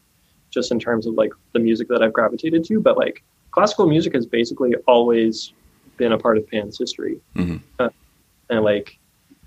[0.50, 4.14] just in terms of like the music that I've gravitated to, but like classical music
[4.14, 5.52] has basically always
[5.96, 7.20] been a part of Pan's history.
[7.36, 7.58] Mm-hmm.
[7.78, 7.90] Uh,
[8.48, 8.98] and like,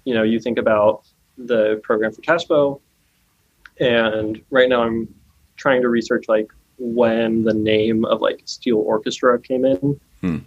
[0.05, 1.03] you know, you think about
[1.37, 2.79] the program for TASPO,
[3.81, 5.13] and right now I'm
[5.57, 6.47] trying to research like
[6.77, 10.37] when the name of like steel orchestra came in, hmm.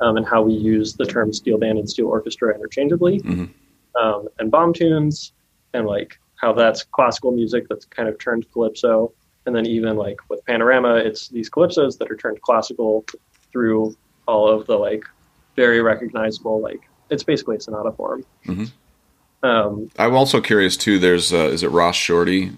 [0.00, 3.46] Um, and how we use the term steel band and steel orchestra interchangeably, mm-hmm.
[3.98, 5.32] um, and bomb tunes,
[5.72, 9.12] and like how that's classical music that's kind of turned calypso
[9.46, 13.06] and then even like with Panorama, it's these calypsos that are turned classical
[13.52, 15.04] through all of the like
[15.54, 18.24] very recognizable like it's basically a sonata form.
[18.46, 19.46] Mm-hmm.
[19.46, 20.98] Um, I'm also curious too.
[20.98, 22.52] There's uh, is it Ras Shorty?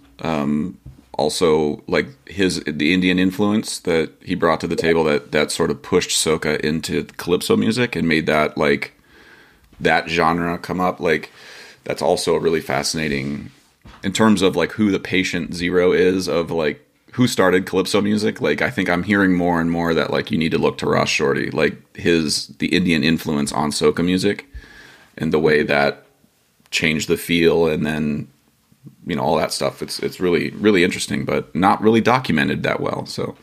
[1.19, 5.71] Also, like his the Indian influence that he brought to the table that that sort
[5.71, 8.93] of pushed soca into calypso music and made that like
[9.81, 11.01] that genre come up.
[11.01, 11.31] Like
[11.85, 13.51] that's also a really fascinating
[14.05, 18.41] in terms of like who the patient zero is of like who started calypso music
[18.41, 20.87] like i think i'm hearing more and more that like you need to look to
[20.87, 24.47] ras shorty like his the indian influence on soca music
[25.17, 26.07] and the way that
[26.71, 28.29] changed the feel and then
[29.07, 29.83] you know all that stuff.
[29.83, 33.37] It's it's really really interesting but not really documented that well so.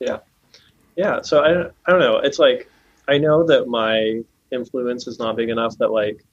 [0.00, 0.18] Yeah.
[0.96, 1.50] Yeah so i,
[1.86, 2.18] I don't know.
[2.18, 2.70] It's like
[3.08, 6.24] i know that my influence is not big enough that like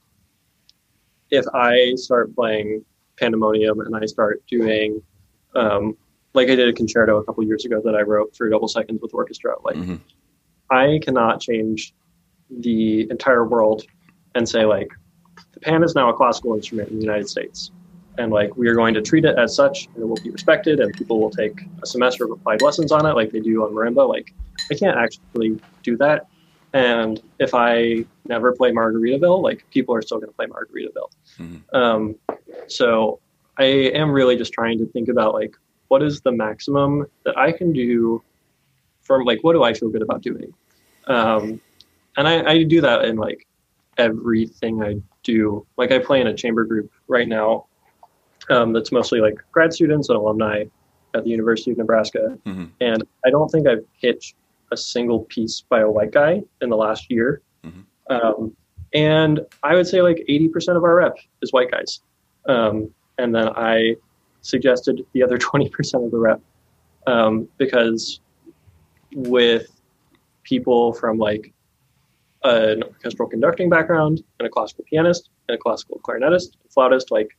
[1.30, 2.84] if I start playing
[3.16, 5.02] Pandemonium and I start doing,
[5.54, 5.96] um,
[6.34, 9.00] like I did a concerto a couple years ago that I wrote for double seconds
[9.00, 9.96] with orchestra, like mm-hmm.
[10.70, 11.94] I cannot change
[12.50, 13.84] the entire world
[14.34, 14.88] and say like
[15.56, 17.70] the pan is now a classical instrument in the United States.
[18.18, 20.80] And like we are going to treat it as such and it will be respected
[20.80, 23.72] and people will take a semester of applied lessons on it like they do on
[23.72, 24.08] marimba.
[24.08, 24.32] Like
[24.70, 26.26] I can't actually do that
[26.76, 31.10] and if I never play Margaritaville, like people are still going to play Margaritaville.
[31.38, 31.76] Mm-hmm.
[31.76, 32.16] Um,
[32.66, 33.18] so
[33.58, 35.56] I am really just trying to think about like
[35.88, 38.22] what is the maximum that I can do
[39.00, 40.52] from like what do I feel good about doing,
[41.06, 41.60] um,
[42.16, 43.46] and I, I do that in like
[43.98, 45.66] everything I do.
[45.76, 47.66] Like I play in a chamber group right now
[48.48, 50.64] um, that's mostly like grad students and alumni
[51.14, 52.66] at the University of Nebraska, mm-hmm.
[52.80, 54.36] and I don't think I've pitched
[54.70, 57.40] a single piece by a white guy in the last year.
[57.64, 57.80] Mm-hmm.
[58.12, 58.56] Um,
[58.92, 62.00] and I would say like 80% of our rep is white guys.
[62.46, 63.96] Um, and then I
[64.42, 66.40] suggested the other 20% of the rep
[67.06, 68.20] um, because
[69.14, 69.70] with
[70.42, 71.52] people from like
[72.46, 77.36] an orchestral conducting background and a classical pianist and a classical clarinetist, flautist, like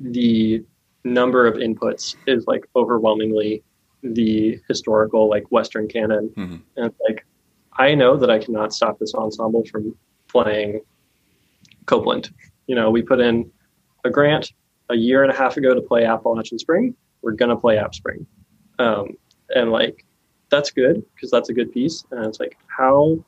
[0.00, 0.62] the
[1.04, 3.62] number of inputs is like overwhelmingly
[4.02, 6.56] the historical like Western canon, mm-hmm.
[6.76, 7.24] and like
[7.76, 9.96] I know that I cannot stop this ensemble from
[10.28, 10.80] playing
[11.86, 12.30] Copland.
[12.66, 13.50] You know, we put in
[14.04, 14.52] a grant
[14.90, 16.94] a year and a half ago to play Appalachian Spring.
[17.22, 18.26] We're gonna play App Spring,
[18.78, 19.08] um,
[19.54, 20.04] and like
[20.50, 22.04] that's good because that's a good piece.
[22.10, 23.24] And it's like how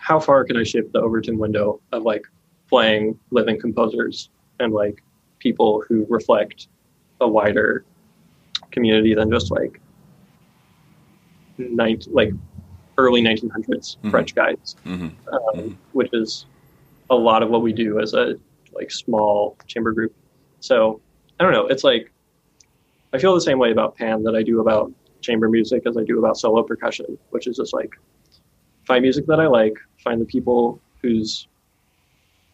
[0.00, 2.26] how far can I shift the Overton window of like
[2.68, 5.02] playing living composers and like
[5.38, 6.68] people who reflect
[7.20, 7.84] a wider
[8.70, 9.80] community than just like
[11.58, 12.32] 19, like
[12.96, 14.10] early 1900s Mhm.
[14.10, 15.76] French guys, hmm um, Mhm.
[15.92, 16.46] which is
[17.10, 18.38] a lot of what we do as a
[18.72, 20.14] like small chamber group.
[20.60, 21.00] So
[21.38, 21.66] I don't know.
[21.66, 22.10] It's like
[23.12, 26.04] I feel the same way about Pan that I do about chamber music as I
[26.04, 27.90] do about solo percussion, which is just like
[28.90, 31.46] find music that I like, find the people who's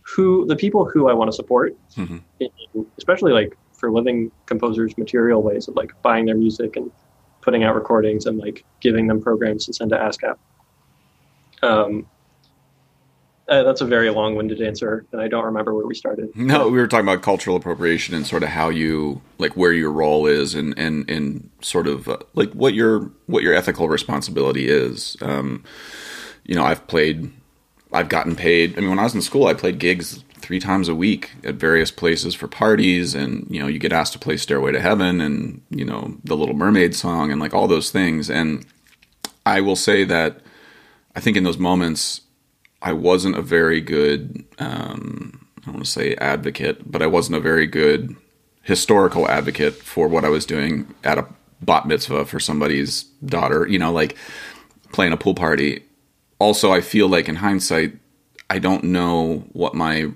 [0.03, 2.20] who the people who I want to support, Mhm.
[2.41, 2.51] in,
[2.99, 6.91] especially like for living composers material ways of like buying their music and
[7.41, 10.37] putting out recordings and like giving them programs to send to ASCAP.
[11.62, 12.07] Um,
[13.49, 16.28] uh, that's a very long-winded answer, and I don't remember where we started.
[16.37, 19.91] No, we were talking about cultural appropriation and sort of how you like where your
[19.91, 24.68] role is and and and sort of uh, like what your what your ethical responsibility
[24.68, 25.16] is.
[25.22, 25.64] Um,
[26.47, 27.30] you know, I've played,
[27.92, 28.76] I've gotten paid.
[28.76, 31.57] I mean, when I was in school, I played gigs three times a week at
[31.57, 35.20] various places for parties, and you know, you get asked to play "Stairway to Heaven"
[35.20, 38.30] and you know, the Little Mermaid song and like all those things.
[38.30, 38.64] And
[39.44, 40.40] I will say that
[41.14, 42.22] I think in those moments,
[42.82, 44.44] I wasn't a very good.
[44.59, 48.14] Um, I don't want to say advocate, but I wasn't a very good
[48.62, 51.26] historical advocate for what I was doing at a
[51.62, 53.66] bat mitzvah for somebody's daughter.
[53.66, 54.16] You know, like
[54.92, 55.82] playing a pool party.
[56.39, 57.97] Also, I feel like in hindsight,
[58.51, 60.11] I don't know what my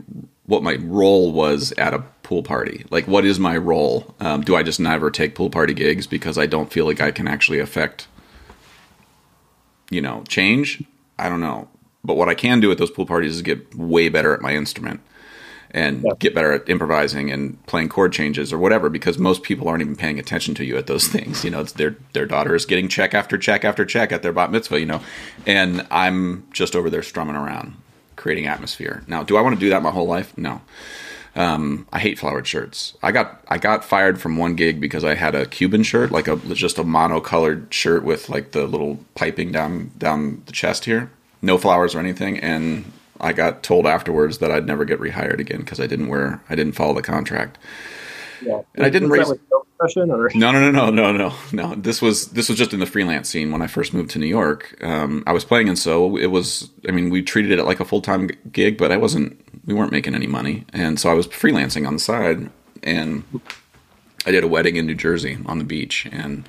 [0.46, 2.84] what my role was at a pool party.
[2.90, 4.14] Like, what is my role?
[4.20, 7.12] Um, do I just never take pool party gigs because I don't feel like I
[7.12, 8.08] can actually affect,
[9.90, 10.82] you know, change?
[11.18, 11.68] I don't know.
[12.02, 14.54] But what I can do at those pool parties is get way better at my
[14.54, 15.00] instrument
[15.72, 16.12] and Yeah.
[16.18, 19.96] get better at improvising and playing chord changes or whatever because most people aren't even
[19.96, 21.44] paying attention to you at those things.
[21.44, 24.32] You know it's their their daughter is getting check after check after check at their
[24.32, 25.00] bat mitzvah you know.
[25.46, 27.74] And i'm just over there strumming around
[28.16, 29.02] creating atmosphere.
[29.06, 30.36] Now do i want to do that my whole life?
[30.36, 30.60] No.
[31.36, 32.94] Um, I hate flowered shirts.
[33.04, 36.26] I got I got fired from one gig because I had a Cuban shirt, like
[36.26, 41.08] a just a monocolored shirt with like the little piping down down the chest here,
[41.40, 42.90] no flowers or anything, and
[43.20, 46.54] I got told afterwards that I'd never get rehired again because I didn't wear I
[46.54, 47.58] didn't follow the contract.
[48.42, 49.36] Yeah, And I didn't raise- no
[50.34, 51.74] No, no, no, no, no, no.
[51.74, 54.26] This was this was just in the freelance scene when I first moved to New
[54.26, 54.76] York.
[54.82, 56.70] Um, I was playing in so it was.
[56.88, 59.40] I mean, we treated it like a full time gig, but I wasn't.
[59.66, 62.50] We weren't making any money, and so I was freelancing on the side.
[62.82, 63.24] And
[64.26, 66.46] I did a wedding in New Jersey on the beach, and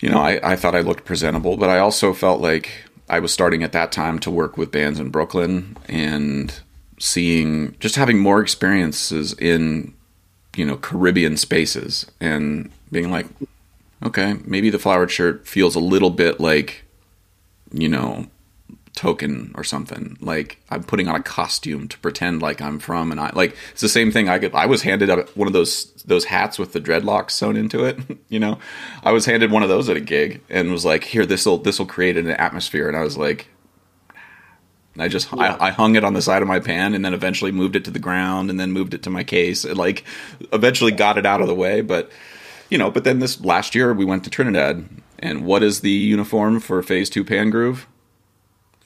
[0.00, 2.70] you know, I, I thought I looked presentable, but I also felt like
[3.08, 6.52] I was starting at that time to work with bands in Brooklyn and
[6.98, 9.94] seeing just having more experiences in
[10.56, 13.26] you know Caribbean spaces and being like,
[14.02, 16.84] okay, maybe the flowered shirt feels a little bit like,
[17.72, 18.26] you know,
[18.96, 20.16] token or something.
[20.20, 23.82] Like I'm putting on a costume to pretend like I'm from, and I like it's
[23.82, 24.28] the same thing.
[24.28, 27.84] I get I was handed one of those those hats with the dreadlocks sewn into
[27.84, 27.98] it.
[28.28, 28.58] You know,
[29.04, 31.58] I was handed one of those at a gig and was like, here, this will
[31.58, 33.48] this will create an atmosphere, and I was like.
[34.98, 35.56] I just Yeah.
[35.60, 37.84] I, I hung it on the side of my pan and then eventually moved it
[37.84, 40.04] to the ground and then moved it to my case and like
[40.54, 42.10] eventually got it out of the way but
[42.70, 44.88] you know but then this last year we went to Trinidad
[45.18, 47.86] and what is the uniform for phase 2 pan groove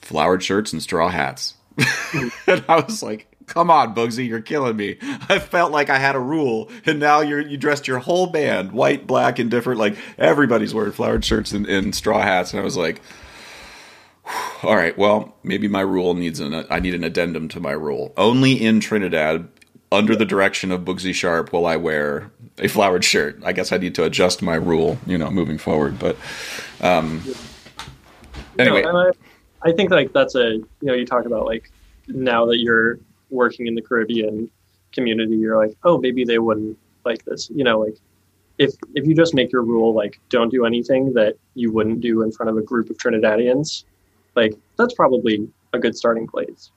[0.01, 1.55] flowered shirts and straw hats
[2.47, 4.97] and I was like come on Boogsie you're killing me
[5.29, 8.71] I felt like I had a rule and now you're you dressed your whole band
[8.71, 12.63] white black and different like everybody's wearing flowered shirts and, and straw hats and I
[12.63, 13.01] was like
[14.63, 18.13] all right, well, maybe my rule needs an I need an addendum to my rule.
[18.17, 19.47] Only in Trinidad,
[19.91, 23.39] under the direction of Boogsie Sharpe, will I wear a flowered shirt.
[23.43, 25.99] I guess I need to adjust my rule, you know, moving forward.
[25.99, 26.17] But
[26.79, 27.23] um,
[28.59, 29.11] anyway, No,
[29.63, 31.71] I, think like that's a you know you talk about like
[32.07, 32.99] now that you're
[33.29, 34.49] working in the Caribbean
[34.91, 37.49] community, you're like, oh, maybe they wouldn't like this.
[37.49, 37.97] You know, like
[38.57, 42.21] if if you just make your rule like don't do anything that you wouldn't do
[42.21, 43.85] in front of a group of Trinidadians,
[44.35, 46.71] like that's probably a good starting place.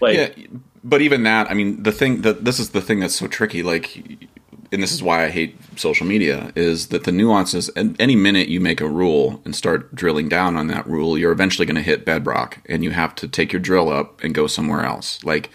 [0.00, 0.46] Like yeah,
[0.82, 3.62] but even that, I mean, the thing that this is the thing that's so tricky.
[3.62, 4.02] Like
[4.74, 8.48] and this is why I hate social media, is that the nuances, and any minute
[8.48, 11.82] you make a rule and start drilling down on that rule, you're eventually going to
[11.82, 15.22] hit bedrock and you have to take your drill up and go somewhere else.
[15.24, 15.50] Like,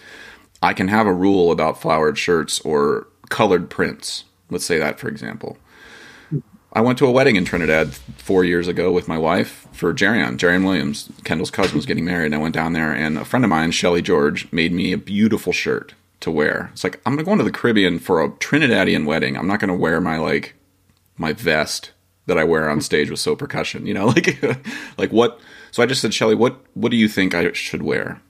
[0.62, 4.24] I can have a rule about flowered shirts or colored prints.
[4.50, 5.58] Let's say that, for example.
[6.72, 10.36] I went to a wedding in Trinidad four years ago with my wife for Jerion.
[10.36, 13.44] Jerion Williams, Kendall's cousin, was getting married, and I went down there, and a friend
[13.44, 16.70] of mine, Shelly George, made me a beautiful shirt to wear.
[16.72, 19.36] It's like I'm gonna go into the Caribbean for a Trinidadian wedding.
[19.36, 20.54] I'm not gonna wear my like
[21.16, 21.92] my vest
[22.26, 23.86] that I wear on stage with Sō Percussion.
[23.86, 24.38] You know, like
[24.98, 25.40] like what?
[25.70, 28.20] So I just said, Shelly, what what do you think I should wear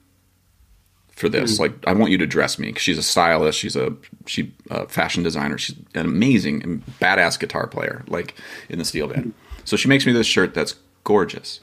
[1.10, 1.56] for this?
[1.56, 1.60] Mm.
[1.60, 3.58] Like I want you to dress me because she's a stylist.
[3.58, 3.94] She's a
[4.26, 5.58] she a fashion designer.
[5.58, 8.34] She's an amazing and badass guitar player, like
[8.68, 9.34] in the steel band.
[9.64, 11.60] So she makes me this shirt that's gorgeous.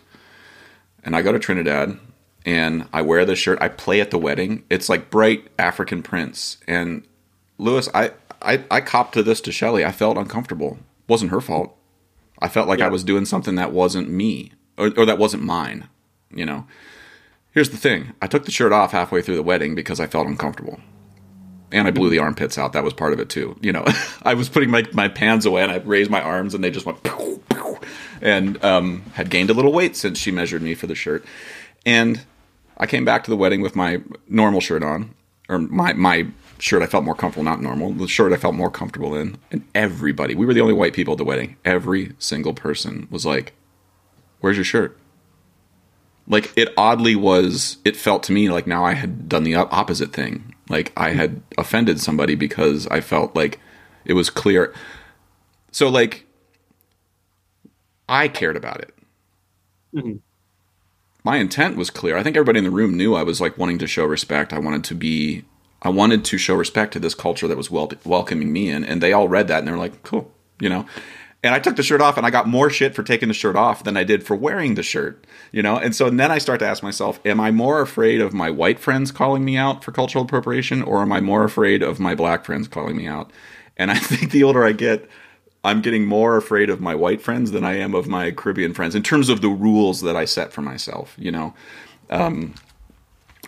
[1.03, 1.97] And I go to Trinidad
[2.47, 3.61] and I wear this shirt.
[3.61, 4.63] I play at the wedding.
[4.69, 6.57] It's like bright African prints.
[6.65, 7.05] And
[7.57, 9.83] Lewis, I I, I copped to this to Shelly.
[9.83, 10.79] I felt uncomfortable.
[11.07, 11.75] wasn't her fault.
[12.39, 12.85] I felt like yeah.
[12.85, 15.89] I was doing something that wasn't me or, or that wasn't mine.
[16.31, 16.65] You know.
[17.51, 18.13] Here's the thing.
[18.21, 20.79] I took the shirt off halfway through the wedding because I felt uncomfortable.
[21.71, 22.71] And I blew the armpits out.
[22.73, 23.57] That was part of it too.
[23.61, 23.83] You know,
[24.23, 26.85] I was putting my, my pans away and I raised my arms and they just
[26.85, 27.79] went pew, pew,
[28.21, 31.25] and um, had gained a little weight since she measured me for the shirt.
[31.85, 32.21] And
[32.77, 35.13] I came back to the wedding with my normal shirt on,
[35.49, 36.27] or my my
[36.59, 39.37] shirt I felt more comfortable, not normal, the shirt I felt more comfortable in.
[39.51, 41.57] And everybody, we were the only white people at the wedding.
[41.65, 43.53] Every single person was like,
[44.39, 44.97] "Where's your shirt?"
[46.27, 47.77] Like it oddly was.
[47.85, 50.53] It felt to me like now I had done the opposite thing.
[50.69, 53.59] Like I had offended somebody because I felt like
[54.05, 54.73] it was clear.
[55.71, 56.25] So like
[58.07, 58.93] I cared about it.
[59.95, 60.17] Mm-hmm
[61.27, 62.15] my intent was clear.
[62.15, 64.53] I think everybody in the room knew I was like wanting to show respect.
[64.53, 65.43] I wanted to be,
[65.81, 69.03] I wanted to show respect to this culture that was wel- welcoming me in, and
[69.03, 70.85] they all read that and they're like, cool, you know.
[71.43, 73.57] And I took the shirt off, and I got more shit for taking the shirt
[73.57, 75.75] off than I did for wearing the shirt, you know.
[75.75, 78.49] And so and then I start to ask myself, am I more afraid of my
[78.49, 82.15] white friends calling me out for cultural appropriation, or am I more afraid of my
[82.15, 83.33] black friends calling me out?
[83.75, 85.09] And I think the older I get,
[85.63, 88.95] I'm getting more afraid of my white friends than I am of my Caribbean friends
[88.95, 91.53] in terms of the rules that I set for myself, you know.
[92.09, 92.55] Um,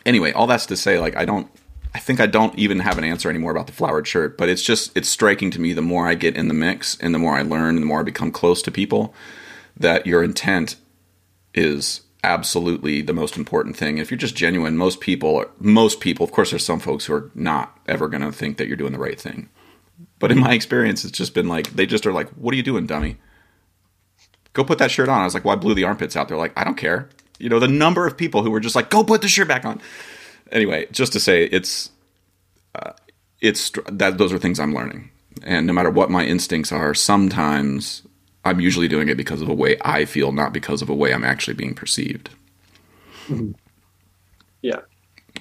[0.05, 1.49] anyway, all that's to say, like, I don't,
[1.93, 4.63] I think I don't even have an answer anymore about the flowered shirt, but it's
[4.63, 7.35] just, it's striking to me the more I get in the mix and the more
[7.35, 9.13] I learn and the more I become close to people
[9.77, 10.75] that your intent
[11.53, 13.97] is absolutely the most important thing.
[13.97, 17.31] If you're just genuine, most people, most people, of course, there's some folks who are
[17.33, 19.49] not ever going to think that you're doing the right thing.
[20.19, 22.63] But in my experience, it's just been like they just are like, "What are you
[22.63, 23.17] doing, dummy?
[24.53, 26.37] Go put that shirt on." I was like, "Well, I blew the armpits out." They're
[26.37, 27.09] like, "I don't care."
[27.39, 29.63] You know, the number of people who were just like, "Go put the shirt back
[29.65, 29.81] on."
[30.51, 31.91] Anyway, just to say, it's
[32.75, 32.91] uh,
[33.39, 35.09] it's that those are things I'm learning,
[35.43, 38.03] and no matter what my instincts are, sometimes
[38.43, 41.13] I'm usually doing it because of a way I feel, not because of a way
[41.13, 42.29] I'm actually being perceived.
[43.27, 43.51] Mm-hmm.
[44.61, 44.81] Yeah,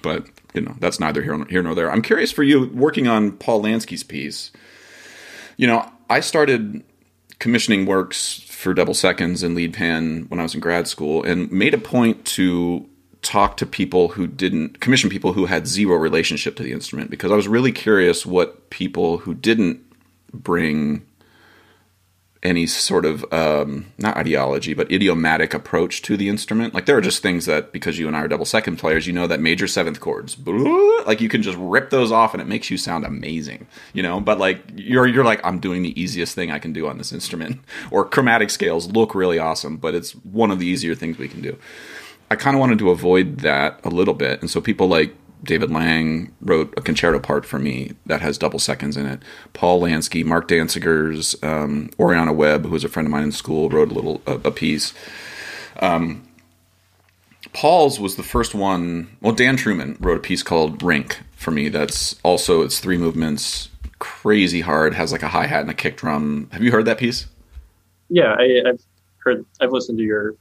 [0.03, 1.91] but you know that's neither here, here nor there.
[1.91, 4.53] I'm curious for you working on Paul Lansky's piece
[5.59, 6.83] you know, I started
[7.39, 11.51] commissioning works for double seconds and lead pan when I was in grad school and
[11.53, 12.89] made a point to
[13.21, 17.33] talk to people who didn't commission people who had zero relationship to the instrument because
[17.33, 19.81] I was really curious what people who didn't
[20.33, 21.05] bring
[22.49, 26.73] any sort of um, not ideology but idiomatic approach to the instrument.
[26.73, 29.13] Like there are just things that because you and i are double second players you
[29.13, 30.37] know that major seventh chords
[31.07, 34.19] like you can just rip those off and it makes you sound amazing you know?
[34.21, 37.13] But like you're you're like i'm doing the easiest thing i can do on this
[37.13, 37.61] instrument.
[37.91, 41.43] Or chromatic scales look really awesome but it's one of the easier things we can
[41.43, 41.59] do.
[42.31, 45.71] I kind of wanted to avoid that a little bit and so people like David
[45.71, 49.23] Lang wrote a concerto part for me that has double seconds in it.
[49.53, 53.69] Paul Lansky, Mark Dancigers um, Oriana Webb, who was a friend of mine in school,
[53.69, 54.95] wrote a little a, a piece.
[55.81, 56.29] Um,
[57.53, 59.17] Paul's was the first one.
[59.21, 61.69] Well, Dan Trueman wrote a piece called Rink for me.
[61.69, 64.95] That's also it's three movements, crazy hard.
[64.95, 66.49] Has like a hi hat and a kick drum.
[66.53, 67.27] Have you heard that piece?
[68.09, 68.83] Yeah, I, I've
[69.19, 69.45] heard.
[69.61, 70.35] I've listened to your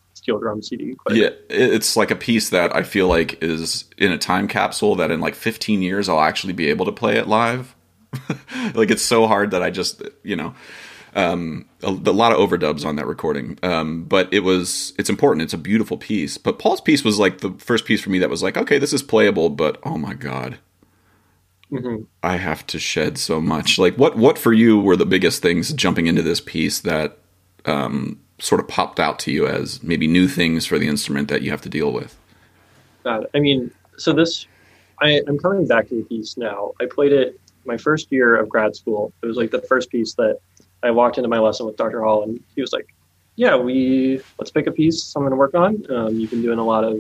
[0.62, 0.96] CD.
[1.10, 5.12] yeah, it's like a piece that I feel like is in a time capsule that
[5.12, 7.76] in like 15 years I'll actually be able to play it live.
[8.74, 10.56] like it's so hard that I just you know
[11.16, 13.58] um, a, a, lot of overdubs on that recording.
[13.64, 15.42] Um, but it was it's important.
[15.44, 16.38] It's a beautiful piece.
[16.38, 18.94] But Paul's piece was like the first piece for me that was like okay, this
[18.94, 20.60] is playable, but oh my god.
[21.72, 22.04] Mm-hmm.
[22.24, 23.78] I have to shed so much.
[23.78, 27.18] Like, what what for you were the biggest things jumping into this piece that
[27.66, 31.42] um, sort of popped out to you as maybe new things for the instrument that
[31.42, 32.18] you have to deal with?
[33.04, 34.46] God, I mean, so this,
[35.02, 36.74] I, I'm coming back to the piece now.
[36.82, 39.12] I played it my first year of grad school.
[39.22, 40.40] It was like the first piece that
[40.84, 42.04] I walked into my lesson with Dr.
[42.04, 42.88] Hall, and he was like,
[43.36, 45.84] "Yeah, we let's pick a piece I'm going to work on.
[45.90, 47.00] Um, you've been doing a lot of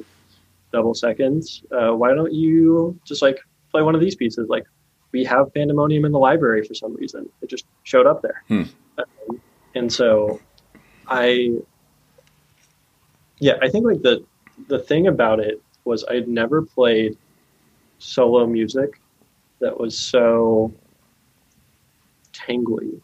[0.73, 1.63] double seconds.
[1.71, 3.39] Uh, why don't you just like
[3.71, 4.49] play one of these pieces?
[4.49, 4.65] Like
[5.11, 7.29] we have Pandemonium in the library for some reason.
[7.41, 8.63] It just showed up there, Hmm.
[8.97, 9.41] um,
[9.75, 10.41] and so
[11.07, 11.57] I,
[13.39, 14.23] yeah, I think like the
[14.67, 17.17] the thing about it was I'd never played
[17.99, 18.99] solo music
[19.59, 20.71] that was so
[22.33, 22.99] tangly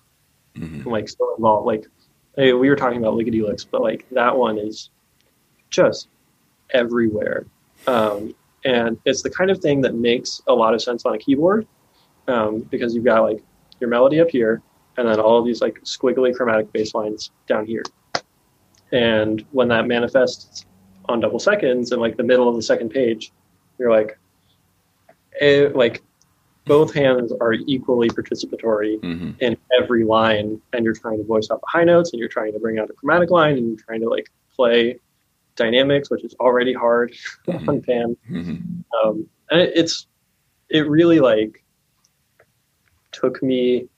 [0.56, 0.84] Mhm.
[0.84, 1.66] and like so involved.
[1.66, 1.86] Like
[2.36, 4.89] hey, we were talking about lickety licks, but like that one is
[5.70, 6.08] just
[6.72, 7.45] everywhere.
[7.88, 8.34] Um,
[8.66, 11.68] and it's the kind of thing that makes a lot of sense on a keyboard
[12.28, 13.43] um, because you've got like
[13.80, 14.62] your melody up here
[14.97, 17.83] and then all of these like squiggly chromatic bass lines down here.
[18.91, 20.65] And when that manifests
[21.05, 23.31] on double seconds in like the middle of the second page,
[23.79, 24.17] you're like,
[25.41, 26.03] eh, like
[26.65, 29.35] both hands are equally participatory Mhm.
[29.41, 32.53] in every line and you're trying to voice out the high notes and you're trying
[32.53, 34.97] to bring out a chromatic line and you're trying to like play
[35.55, 37.13] dynamics which is already hard
[37.47, 37.67] Mhm.
[37.67, 38.83] on pan Mhm.
[39.03, 40.07] um, and it, it's
[40.69, 41.61] it really like
[43.11, 43.89] took me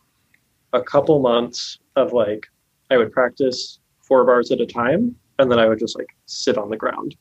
[0.76, 2.45] a couple months of like
[2.91, 6.57] i would practice four bars at a time and then i would just like sit
[6.57, 7.15] on the ground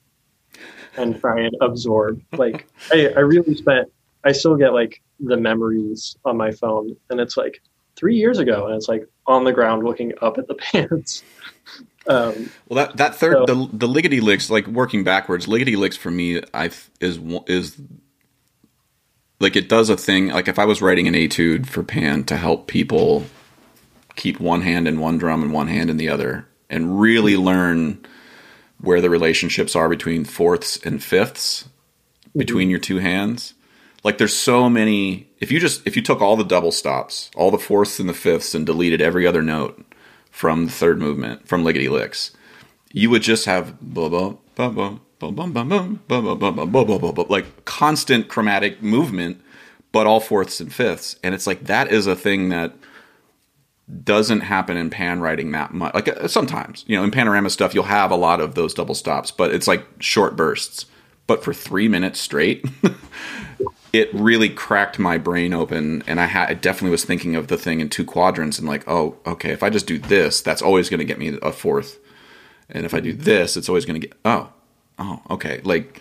[0.96, 3.88] and try and absorb like i, I really spent
[4.24, 7.60] i still get like the memories on my phone and it's like
[7.96, 11.22] three years ago and it's like on the ground looking up at the pants
[12.06, 15.48] um, Well, that that third So- the the lickety licks like working backwards.
[15.48, 17.80] Lickety licks for me, I is is
[19.40, 20.28] like it does a thing.
[20.28, 23.24] Like if I was writing an etude for Pan to help people
[24.16, 28.04] keep one hand in one drum and one hand in the other and really learn
[28.80, 32.38] where the relationships are between fourths and 5ths mm-hmm.
[32.38, 33.54] between your two hands
[34.02, 37.50] like there's so many if you just if you took all the double stops all
[37.50, 39.84] the fourths and the fifths and deleted every other note
[40.30, 42.32] from the third movement from lickety licks
[42.92, 43.74] you would just have
[47.30, 49.42] like constant chromatic movement,
[49.90, 51.16] but all fourths and fifths.
[51.22, 52.74] And it's like that is a thing that
[54.02, 55.94] doesn't happen in pan writing that much.
[55.94, 58.94] Like uh, sometimes, you know, in panorama stuff, you'll have a lot of those double
[58.94, 60.86] stops, but it's like short bursts.
[61.26, 62.64] But for three minutes straight,
[63.94, 67.56] it really cracked my brain open, and I, ha- I definitely was thinking of the
[67.56, 70.90] thing in two quadrants, and like, oh, okay, if I just do this, that's always
[70.90, 71.98] going to get me a fourth,
[72.68, 74.52] and if I do this, it's always going to get oh,
[74.98, 76.00] oh, okay, like.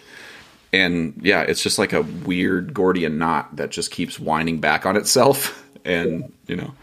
[0.76, 4.98] And yeah, it's just like a weird Gordian knot that just keeps winding back on
[4.98, 6.74] itself, and you know,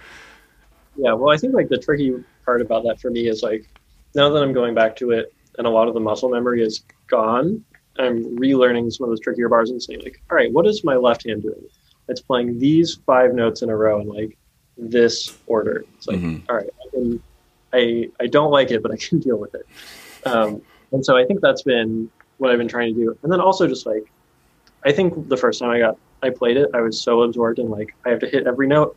[0.97, 2.15] Yeah, well, I think like the tricky
[2.45, 3.69] part about that for me is like
[4.15, 6.83] now that I'm going back to it and a lot of the muscle memory is
[7.07, 7.65] gone,
[7.99, 10.97] I'm relearning some of those trickier bars and saying like, all right, what is my
[10.97, 11.63] left hand doing?
[12.09, 14.37] It's playing these five notes in a row in like
[14.77, 15.85] this order.
[15.97, 16.43] It's like, Mhm.
[16.49, 17.23] all right, I, can,
[17.73, 19.67] I I don't like it, but I can deal with it.
[20.27, 20.63] Um,
[20.93, 23.19] and so I think that's been what I've been trying to do.
[23.23, 24.05] And then also just like,
[24.85, 27.69] I think the first time I got I played it, I was so absorbed in
[27.71, 28.97] like I have to hit every note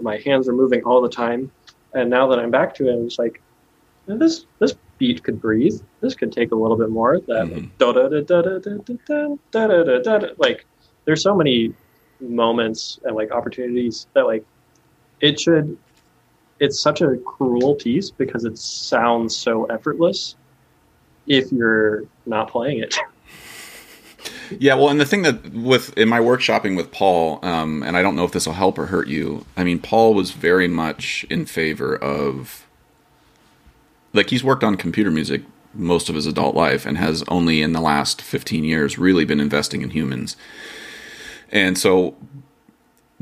[0.00, 1.50] my hands are moving all the time.
[1.94, 3.42] And now that I'm back to it, I'm just like,
[4.06, 5.80] this this beat could breathe.
[6.00, 7.18] This could take a little bit more.
[7.20, 7.46] That
[10.38, 10.64] like
[11.04, 11.74] there's so many
[12.20, 14.44] moments and like opportunities that like
[15.20, 15.76] it should
[16.60, 20.36] it's such a cruel piece because it sounds so effortless
[21.26, 22.96] if you're not playing it.
[24.60, 28.02] Yeah, well, and the thing that with in my workshopping with Paul, um, and I
[28.02, 29.44] don't know if this will help or hurt you.
[29.56, 32.66] I mean, Paul was very much in favor of,
[34.12, 35.42] like, he's worked on computer music
[35.74, 39.40] most of his adult life, and has only in the last fifteen years really been
[39.40, 40.36] investing in humans.
[41.50, 42.16] And so,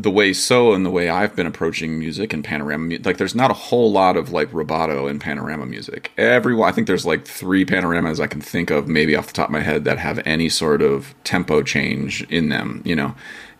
[0.03, 3.51] the way so and the way I've been approaching music and panorama, like, there's not
[3.51, 6.11] a whole lot of like rubato in panorama music.
[6.16, 9.48] Everyone, I think there's like three panoramas I can think of, maybe off the top
[9.48, 13.14] of my head, that have any sort of tempo change in them, you know,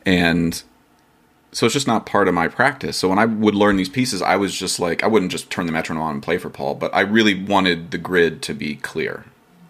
[0.07, 0.63] and
[1.53, 2.97] so it's just not part of my practice.
[2.97, 5.67] So when I would learn these pieces, I was just like, I wouldn't just turn
[5.67, 8.77] the metronome on and play for Paul, but I really wanted the grid to be
[8.77, 9.25] clear.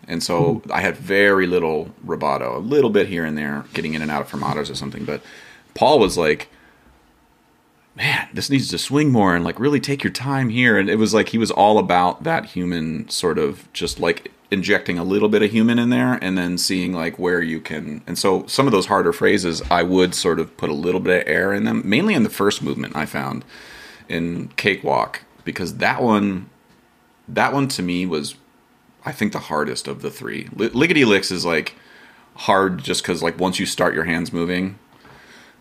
[0.06, 0.72] And so hmm.
[0.72, 4.22] I had very little rubato, a little bit here and there, getting in and out
[4.22, 5.04] of fermatos or something.
[5.04, 5.22] But
[5.74, 6.48] Paul was like,
[8.00, 10.78] man, this needs to swing more and like really take your time here.
[10.78, 14.98] And it was like he was all about that human sort of just like injecting
[14.98, 18.02] a little bit of human in there and then seeing like where you can.
[18.06, 21.20] And so some of those harder phrases, I would sort of put a little bit
[21.20, 23.44] of air in them, mainly in the first movement I found
[24.08, 26.48] in Cakewalk, because that one,
[27.28, 28.34] that one to me was,
[29.04, 30.48] I think, the hardest of the three.
[30.54, 31.74] Li- Lickety Licks is like
[32.34, 34.78] hard just because like once you start your hands moving,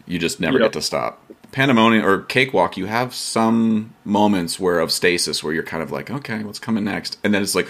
[0.08, 0.68] you just never Yep.
[0.68, 1.22] get to stop.
[1.52, 6.12] Pandemonium or Cakewalk, you have some moments where of stasis where you're kind of like,
[6.12, 7.18] okay, what's coming next?
[7.24, 7.68] And then it's like,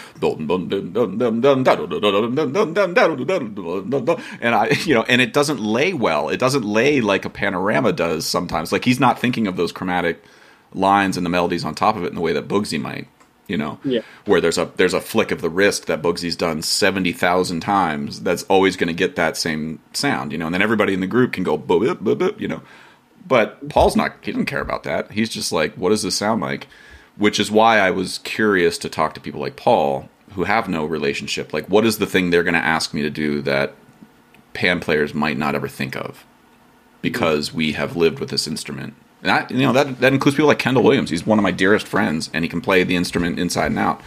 [4.41, 6.29] and I, you know, and it doesn't lay well.
[6.29, 8.71] It doesn't lay like a panorama does sometimes.
[8.71, 10.23] Like he's not thinking of those chromatic
[10.73, 13.07] lines and the melodies on top of it in the way that Boogsie might.
[13.47, 14.01] You know, Yeah.
[14.25, 18.21] where there's a there's a flick of the wrist that Boogsie's done seventy thousand times.
[18.21, 20.31] That's always going to get that same sound.
[20.31, 22.61] You know, and then everybody in the group can go, boop, boop, you know.
[23.29, 25.11] But Paul's not, he doesn't care about that.
[25.11, 26.67] He's just like, what does this sound like?
[27.15, 30.83] Which is why I was curious to talk to people like Paul who have no
[30.83, 31.53] relationship.
[31.53, 33.75] Like, what is the thing they're going to ask me to do that
[34.53, 36.25] pan players might not ever think of
[37.03, 38.95] because we have lived with this instrument?
[39.21, 41.11] And I, you know, that, that includes people like Kendall Williams.
[41.11, 44.01] He's one of my dearest friends and he can play the instrument inside and out.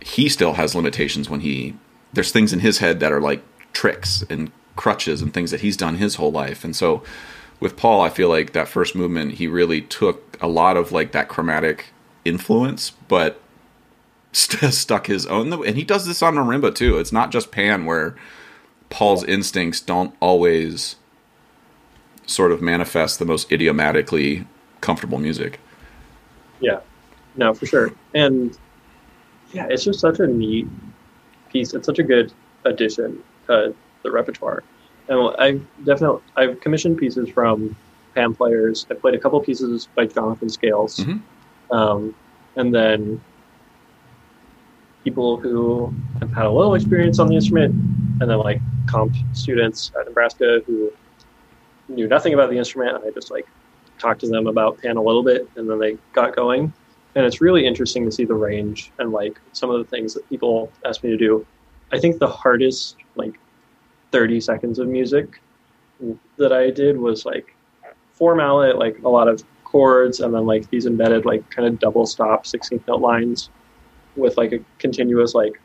[0.00, 1.76] He still has limitations when he,
[2.14, 3.42] there's things in his head that are like
[3.74, 6.64] tricks and crutches and things that he's done his whole life.
[6.64, 7.02] And so,
[7.60, 11.12] with Paul, I feel like that first movement, he really took a lot of like
[11.12, 11.86] that chromatic
[12.24, 13.40] influence, but
[14.32, 15.52] st- stuck his own.
[15.52, 16.98] And he does this on marimba too.
[16.98, 18.14] It's not just pan where
[18.90, 20.96] Paul's instincts don't always
[22.26, 24.46] sort of manifest the most idiomatically
[24.80, 25.58] comfortable music.
[26.60, 26.80] Yeah,
[27.36, 27.92] no, for sure.
[28.14, 28.56] And
[29.52, 30.66] yeah, it's just such a neat
[31.50, 31.72] piece.
[31.72, 32.32] It's such a good
[32.64, 34.62] addition to the repertoire.
[35.08, 37.74] And I've definitely I've commissioned pieces from
[38.14, 38.86] pan players.
[38.90, 41.20] I played a couple pieces by Jonathan Scales, Mhm.
[41.70, 42.14] um,
[42.56, 43.20] and then
[45.04, 47.74] people who have had a little experience on the instrument,
[48.20, 50.92] and then like comp students at Nebraska who
[51.88, 52.96] knew nothing about the instrument.
[52.96, 53.46] And I just like
[53.98, 56.72] talked to them about pan a little bit, and then they got going.
[57.14, 60.28] And it's really interesting to see the range and like some of the things that
[60.28, 61.46] people ask me to do.
[61.90, 63.38] I think the hardest like
[64.12, 65.40] 30 seconds of music
[66.36, 67.54] that I did was like
[68.12, 71.78] four mallet, like a lot of chords, and then like these embedded like kind of
[71.78, 73.50] double stop 16th note lines
[74.16, 75.60] with like a continuous like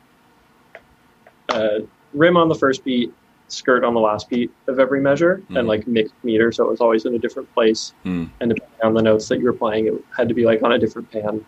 [1.50, 1.80] uh,
[2.14, 3.14] rim on the first beat,
[3.48, 5.60] skirt on the last beat of every measure, Mhm.
[5.60, 7.94] and like mixed meter, so it was always in a different place.
[8.04, 8.26] Hmm.
[8.42, 10.72] And depending on the notes that you were playing, it had to be like on
[10.74, 11.46] a different pan.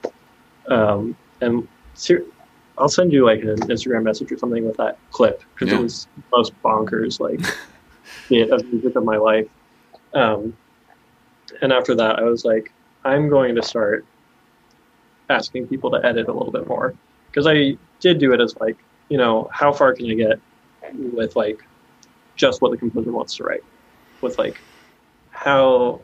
[0.68, 2.24] Um, and ser-
[2.78, 5.80] I'll send you like an Instagram message or something with that clip because Yeah.
[5.80, 7.40] it was the most bonkers like
[8.30, 9.48] bit of music of my life.
[10.14, 10.56] Um,
[11.62, 12.72] and after that, I was like,
[13.04, 14.06] I'm going to start
[15.30, 16.94] asking people to edit a little bit more
[17.28, 18.78] because I did do it as like,
[19.10, 20.40] you know, how far can I get
[21.14, 21.62] with like
[22.36, 23.64] just what the composer wants to write,
[24.22, 24.60] with like
[25.30, 26.02] how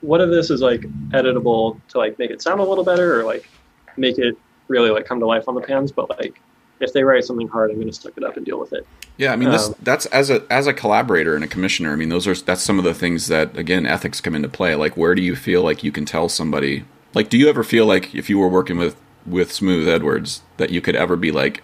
[0.00, 0.80] what of this is like
[1.10, 3.48] editable to like make it sound a little better or like
[3.96, 4.36] make it
[4.68, 6.40] really like come to life on the pans, but like
[6.80, 8.86] if they write something hard, I'm going to suck it up and deal with it.
[9.16, 11.92] Yeah, I mean, this, Um, that's as a as a collaborator and a commissioner.
[11.92, 14.74] I mean, those are that's some of the things that again ethics come into play.
[14.74, 16.84] Like, where do you feel like you can tell somebody?
[17.14, 18.96] Like, do you ever feel like if you were working with
[19.26, 21.62] with Smooth Edwards that you could ever be like,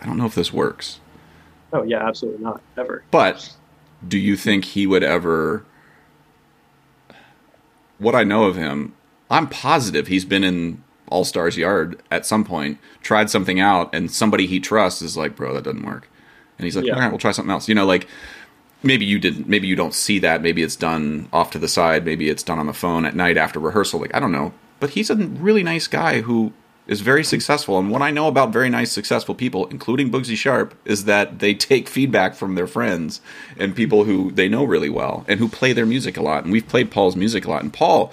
[0.00, 0.98] I don't know if this works,
[1.72, 3.04] Oh yeah, absolutely not ever.
[3.10, 3.54] but
[4.06, 5.64] do you think he would ever?
[7.98, 8.94] What I know of him,
[9.30, 14.10] I'm positive he's been in All Stars Yard at some point, tried something out, and
[14.10, 16.08] somebody he trusts is like, bro, that doesn't work.
[16.58, 16.94] And he's like, Yeah.
[16.94, 17.68] all right, we'll try something else.
[17.68, 18.06] You know, like
[18.82, 20.42] maybe you didn't, maybe you don't see that.
[20.42, 22.04] Maybe it's done off to the side.
[22.04, 24.00] Maybe it's done on the phone at night after rehearsal.
[24.00, 24.52] Like, I don't know.
[24.78, 26.52] But he's a really nice guy who
[26.86, 27.78] is very successful.
[27.78, 31.54] And what I know about very nice, successful people, including Boogsie Sharpe, is that they
[31.54, 33.20] take feedback from their friends
[33.58, 36.42] and people who they know really well and who play their music a lot.
[36.44, 37.62] And we've played Paul's music a lot.
[37.62, 38.12] And Paul,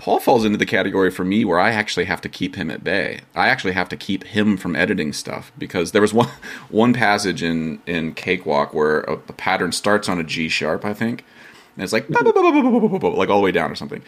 [0.00, 2.82] Paul falls into the category for me where I actually have to keep him at
[2.82, 3.20] bay.
[3.34, 6.30] I actually have to keep him from editing stuff because there was one
[6.70, 10.94] one passage in in Cakewalk where a, a pattern starts on a G sharp, I
[10.94, 11.22] think,
[11.76, 14.02] and it's like like all the way down or something,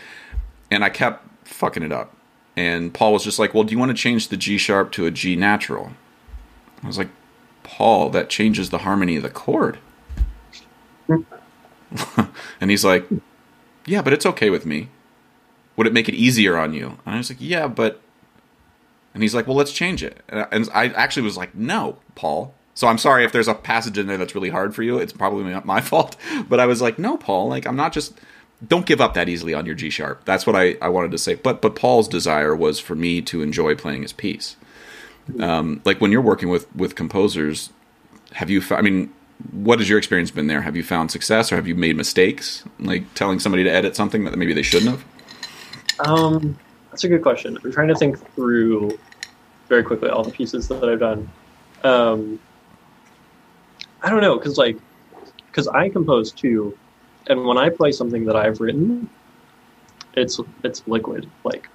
[0.71, 2.17] and I kept fucking it up.
[2.57, 5.05] And Paul was just like, "Well, do you want to change the G sharp to
[5.05, 5.93] a G natural?"
[6.83, 7.11] I was like,
[7.65, 9.77] "Paul, that changes the harmony of the chord."
[11.09, 13.07] and he's like,
[13.85, 14.89] "Yeah, but it's okay with me."
[15.83, 16.99] Would it make it easier on you?
[17.05, 18.01] And I was like, yeah, but.
[19.15, 20.23] And he's like, well, let's change it.
[20.29, 22.55] And I- actually was like, no, Paul.
[22.75, 24.97] So I'm sorry if there's a passage in there that's really hard for you.
[24.99, 26.17] It's probably not my fault.
[26.49, 27.49] But I was like, no, Paul.
[27.49, 28.15] Like I'm not just.
[28.67, 30.25] Don't give up that easily on your G sharp.
[30.25, 31.35] That's what I, I wanted to say.
[31.35, 34.57] But but Paul's desire was for me to enjoy playing his piece.
[35.41, 37.71] Um, like when you're working with with composers,
[38.35, 38.63] have you?
[38.71, 39.13] I mean,
[39.51, 40.63] what has your experience been there?
[40.63, 42.63] Have you found success or have you made mistakes?
[42.79, 45.05] Like telling somebody to edit something that maybe they shouldn't have.
[46.07, 46.59] Um,
[46.91, 47.59] that's a good question.
[47.65, 48.99] I'm trying to think through
[49.69, 51.29] very quickly all the pieces that I've done.
[51.85, 52.39] Um,
[54.03, 54.77] I don't know, because like,
[55.47, 56.77] because I compose too,
[57.29, 59.09] and when I play something that I've written,
[60.15, 61.29] it's it's liquid.
[61.45, 61.69] Like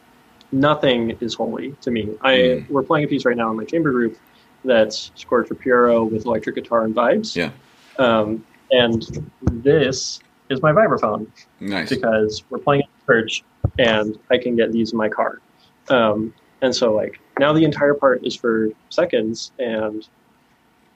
[0.52, 2.10] nothing is holy to me.
[2.22, 2.70] I Mm.
[2.70, 4.18] we're playing a piece right now in my chamber group
[4.66, 7.36] that's scored for Pierrot with electric guitar and vibes.
[7.36, 7.52] Yeah.
[7.98, 9.02] Um, and
[9.42, 10.20] this
[10.50, 11.28] is my vibraphone
[11.60, 11.90] Nice.
[11.90, 13.44] because we're playing church
[13.80, 15.40] and I can get these in my car.
[15.90, 20.08] Um, and so like now the entire part is for seconds and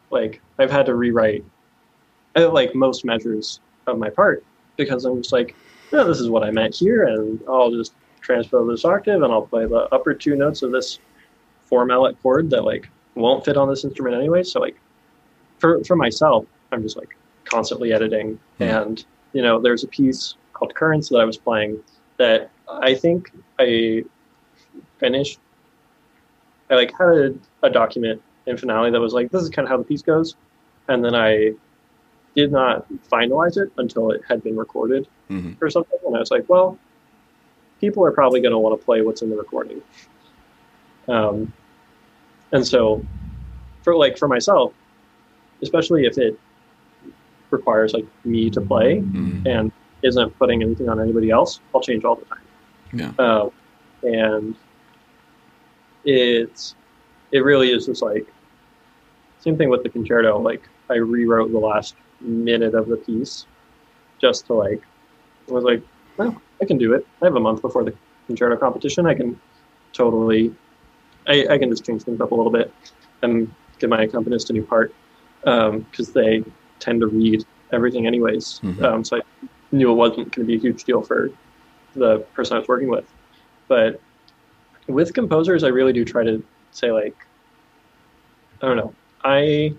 [0.10, 1.46] like I've had to rewrite
[2.36, 4.44] uh, like most measures of my part
[4.78, 5.56] because I'm just like,
[5.92, 9.48] no, this is what I meant here and I'll just transpose this octave and I'll
[9.48, 11.00] play the upper two notes of this
[11.62, 14.44] four mallet chord that like won't fit on this instrument anyway.
[14.44, 14.78] So like
[15.60, 18.64] for for myself, I'm just like constantly editing Hmm.
[18.64, 21.80] and you know, there's a piece called Currents that I was playing
[22.22, 24.04] that I think I
[25.00, 25.40] finished.
[26.70, 29.72] I like had a, a document in Finale that was like, this is kind of
[29.72, 30.36] how the piece goes.
[30.88, 31.54] And then I
[32.36, 35.58] did not finalize it until it had been recorded Mhm.
[35.62, 35.98] or something.
[36.06, 36.78] And I was like, well,
[37.80, 39.82] people are probably going to want to play what's in the recording.
[41.08, 41.52] Um,
[42.52, 43.04] and so
[43.82, 44.74] for like for myself,
[45.64, 46.40] especially if it
[47.50, 49.46] requires like me to play, Mhm.
[49.48, 49.72] and
[50.04, 52.42] isn't putting anything on anybody else, I'll change all the time.
[52.94, 53.12] Yeah.
[53.24, 53.50] Uh,
[54.04, 54.56] and
[56.04, 56.76] it's
[57.32, 58.28] it really is just like
[59.40, 60.40] same thing with the concerto.
[60.40, 63.46] Like I rewrote the last minute of the piece
[64.20, 64.82] just to like
[65.50, 65.82] I was like,
[66.18, 67.06] well, I can do it.
[67.22, 67.94] I have a month before the
[68.28, 69.06] concerto competition.
[69.06, 69.40] I can
[69.94, 70.54] totally
[71.28, 72.74] I, I can just change things up a little bit
[73.22, 74.94] and give my accompanist a new part
[75.44, 76.44] because they
[76.80, 78.60] tend to read everything anyways.
[78.64, 78.84] Mhm.
[78.84, 79.22] Um, so I
[79.72, 81.30] knew it wasn't going to be a huge deal for
[81.96, 83.06] the person I was working with.
[83.68, 84.02] But
[84.88, 87.16] with composers, I really do try to say like,
[88.62, 88.94] I don't know,
[89.24, 89.74] I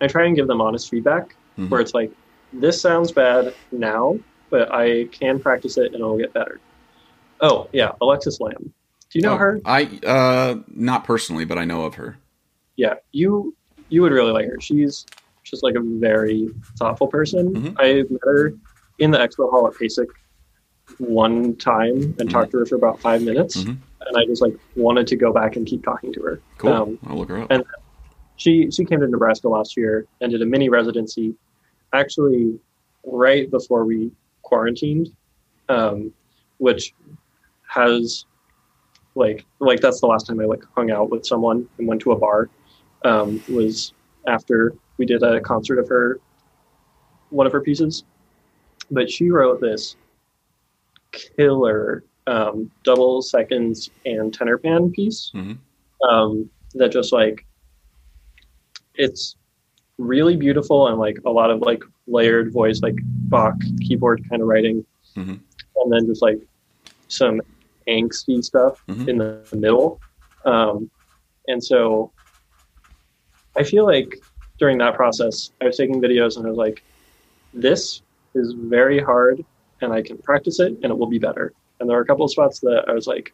[0.00, 1.68] I try and give them honest feedback Mhm.
[1.70, 2.10] where it's like,
[2.52, 4.18] this sounds bad now,
[4.50, 6.58] but I can practice it and it'll get better.
[7.40, 8.72] Oh yeah, Alexis Lamb.
[9.10, 9.60] Do you know Oh, her?
[9.64, 12.16] I uh not personally, but I know of her.
[12.76, 13.54] yeah, you
[13.88, 14.60] you would really like her.
[14.60, 15.04] She's
[15.44, 16.48] just like a very
[16.78, 17.54] thoughtful person.
[17.54, 17.74] Mhm.
[17.78, 18.54] I met her
[19.00, 20.06] in the expo hall at PASIC
[20.98, 23.76] one time and talked to her for about five minutes, Mhm.
[24.06, 26.40] and I just like wanted to go back and keep talking to her.
[26.58, 26.72] Cool.
[26.72, 27.50] Um, I'll look her up.
[27.50, 27.64] and-
[28.36, 31.34] she she came to Nebraska last year and did a mini residency,
[31.92, 32.58] actually
[33.04, 34.10] right before we
[34.42, 35.10] quarantined,
[35.68, 36.10] um,
[36.56, 36.94] which
[37.68, 38.24] has
[39.14, 42.12] like like that's the last time I like hung out with someone and went to
[42.12, 42.48] a bar.
[43.04, 43.92] Um, was
[44.26, 46.18] after we did a concert of her
[47.28, 48.04] one of her pieces,
[48.90, 49.96] but she wrote this
[51.12, 55.58] killer um, double seconds and tenor pan piece Mhm.
[56.08, 57.44] um, that just like
[58.94, 59.36] it's
[59.98, 62.94] really beautiful and like a lot of like layered voice like
[63.28, 64.84] Bach keyboard kind of writing
[65.16, 65.40] Mhm.
[65.76, 66.38] and then just like
[67.08, 67.40] some
[67.88, 69.08] angsty stuff Mhm.
[69.08, 70.00] in the middle
[70.44, 70.90] um,
[71.48, 72.12] and so
[73.56, 74.22] I feel like
[74.58, 76.82] during that process I was taking videos and I was like
[77.52, 78.02] this
[78.34, 79.44] is very hard
[79.80, 82.24] and I can practice it and it will be better and there are a couple
[82.24, 83.32] of spots that I was like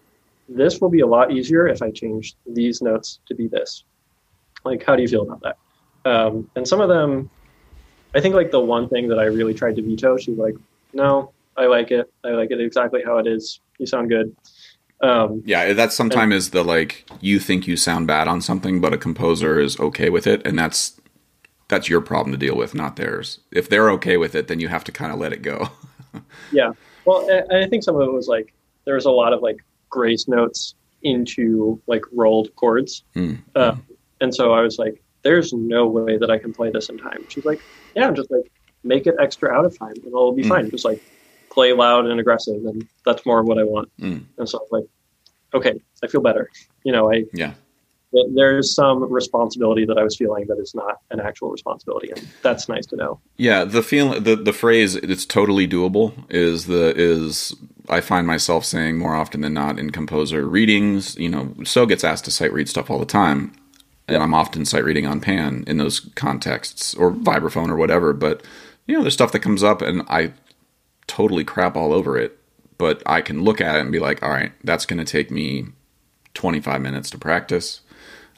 [0.48, 3.84] this will be a lot easier if I change these notes to be this.
[4.64, 5.58] Like, how do you feel about that?
[6.08, 7.30] Um, and some of them,
[8.14, 10.54] I think like the one thing that I really tried to veto, she's like,
[10.92, 12.12] no, I like it.
[12.24, 13.60] I like it exactly how it is.
[13.78, 14.34] You sound good.
[15.02, 18.94] Um, Yeah, that sometimes is the like you think you sound bad on something, but
[18.94, 20.98] a composer is okay with it, and that's
[21.68, 23.40] that's your problem to deal with, not theirs.
[23.52, 25.68] If they're okay with it, then you have to kind of let it go.
[26.52, 26.72] yeah.
[27.04, 28.52] Well, I, I think some of it was like,
[28.84, 29.58] there was a lot of like
[29.90, 33.02] grace notes into like rolled chords.
[33.14, 33.42] Mm.
[33.54, 33.76] Uh,
[34.20, 37.24] and so I was like, there's no way that I can play this in time.
[37.28, 37.60] She's like,
[37.94, 38.50] yeah, just like
[38.84, 40.48] make it extra out of time and it'll be Mm.
[40.48, 40.70] fine.
[40.70, 41.02] Just like
[41.50, 42.64] play loud and aggressive.
[42.64, 43.90] And that's more of what I want.
[44.00, 44.24] Mm.
[44.38, 44.84] And so I was like,
[45.54, 46.48] okay, I feel better.
[46.84, 47.54] You know, I, Yeah.
[48.12, 52.10] Th- there's some responsibility that I was feeling that is not an actual responsibility.
[52.10, 53.20] And that's nice to know.
[53.36, 57.54] Yeah, the feel the the phrase "it's totally doable" is the is
[57.88, 61.16] I find myself saying more often than not in composer readings.
[61.16, 63.52] You know, so gets asked to sight read stuff all the time,
[64.08, 68.12] and I'm often sight reading on pan in those contexts or vibraphone or whatever.
[68.12, 68.42] But
[68.86, 70.32] you know, there's stuff that comes up, and I
[71.06, 72.38] totally crap all over it.
[72.78, 75.30] But I can look at it and be like, all right, that's going to take
[75.30, 75.68] me
[76.34, 77.80] 25 minutes to practice.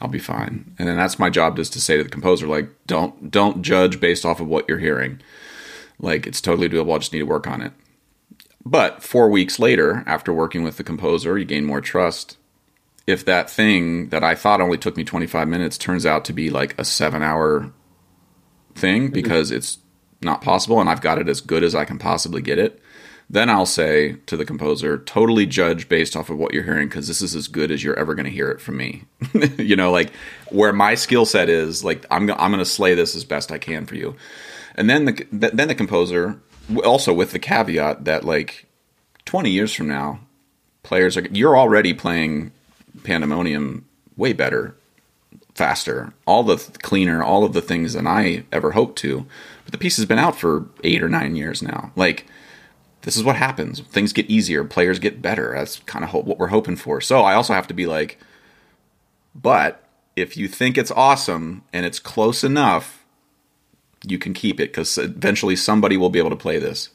[0.01, 0.75] I'll be fine.
[0.79, 4.01] And then that's my job is to say to the composer, like, don't don't judge
[4.01, 5.21] based off of what you're hearing.
[5.99, 6.95] Like it's totally doable.
[6.95, 7.73] I just need to work on it.
[8.65, 12.37] But four weeks later, after working with the composer, you gain more trust.
[13.07, 16.51] If that thing that I thought only took me 25 minutes turns out to be
[16.51, 17.73] like a seven hour
[18.75, 19.15] thing mm-hmm.
[19.15, 19.79] because it's
[20.21, 22.81] not possible and I've got it as good as I can possibly get it,
[23.31, 27.09] then I'll say to the composer, totally judge based off of what you're hearing because
[27.09, 29.05] this is as good as you're ever going to hear it from me.
[29.59, 30.13] you know, like
[30.51, 33.59] where my skill set is, like I'm I'm going to slay this as best I
[33.59, 34.17] can for you.
[34.77, 36.41] And then the then the composer
[36.85, 38.67] also with the caveat that like
[39.27, 40.21] 20 years from now,
[40.83, 42.53] players are you're already playing
[43.05, 43.87] Pandemonium
[44.17, 44.75] way better,
[45.55, 49.27] faster, all the cleaner, all of the things than I ever hoped to.
[49.65, 51.93] But the piece has been out for eight or nine years now.
[51.95, 52.27] Like
[53.03, 53.81] this is what happens.
[53.81, 55.53] Things get easier, players get better.
[55.55, 57.01] That's kind of what we're hoping for.
[57.01, 58.19] So I also have to be like,
[59.35, 59.85] but
[60.17, 63.05] if you think it's awesome and it's close enough,
[64.07, 66.91] you can keep it because eventually somebody will be able to play this,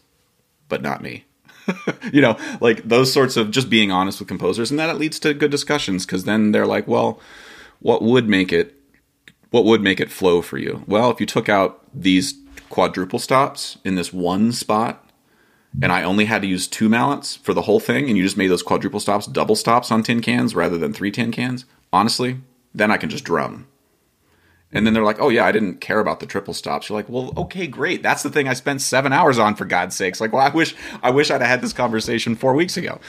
[0.70, 1.26] but not me.
[2.12, 5.20] you know, like those sorts of just being honest with composers, and that it leads
[5.20, 7.20] to good discussions because then they're like, well,
[7.80, 8.76] what would make it,
[9.52, 10.84] what would make it flow for you?
[10.88, 12.36] Well, if you took out these
[12.70, 15.03] quadruple stops in this one spot,
[15.82, 18.38] and I only had to use two mallets for the whole thing, and you just
[18.38, 22.38] made those quadruple stops double stops on tin cans rather than three tin cans, honestly,
[22.74, 23.68] then I can just drum.
[24.72, 26.90] And then they're like, oh, yeah, I didn't care about the triple stops.
[26.90, 28.02] You're like, well, okay, great.
[28.02, 30.20] That's the thing I spent seven hours on, for God's sakes.
[30.20, 33.00] Like, well, I wish I wish I'd had this conversation four weeks ago.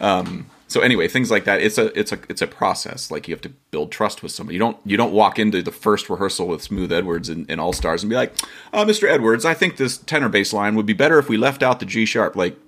[0.00, 1.62] Um, so anyway, things like that.
[1.62, 3.10] It's a it's a it's a process.
[3.10, 4.54] Like you have to build trust with somebody.
[4.54, 7.72] You don't you don't walk into the first rehearsal with Smooth Edwards and, and All
[7.72, 8.34] Stars and be like,
[8.74, 9.08] uh, Mr.
[9.08, 11.86] Edwards, I think this tenor bass line would be better if we left out the
[11.86, 12.36] G sharp.
[12.36, 12.58] Like,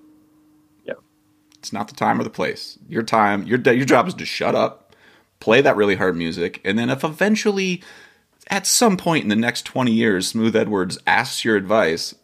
[0.86, 0.94] yeah,
[1.58, 2.78] it's not the time or the place.
[2.88, 4.96] Your time, your your job is to shut up,
[5.38, 7.82] play that really hard music, and then if eventually,
[8.48, 12.14] at some point in the next twenty years, Smooth Edwards asks your advice,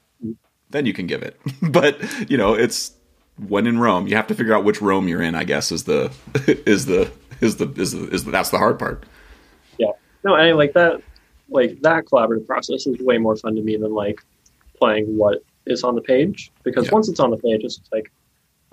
[0.70, 1.38] then you can give it.
[1.62, 2.92] but you know, it's
[3.36, 5.34] when in Rome, you have to figure out which Rome you're in.
[5.34, 6.12] I guess is the
[6.66, 7.10] is the
[7.40, 9.04] is the is the, is the, that's the hard part.
[9.78, 9.92] Yeah,
[10.24, 11.02] no, I like that.
[11.48, 14.20] Like that collaborative process is way more fun to me than like
[14.78, 16.92] playing what is on the page because yeah.
[16.92, 18.10] once it's on the page, it's like,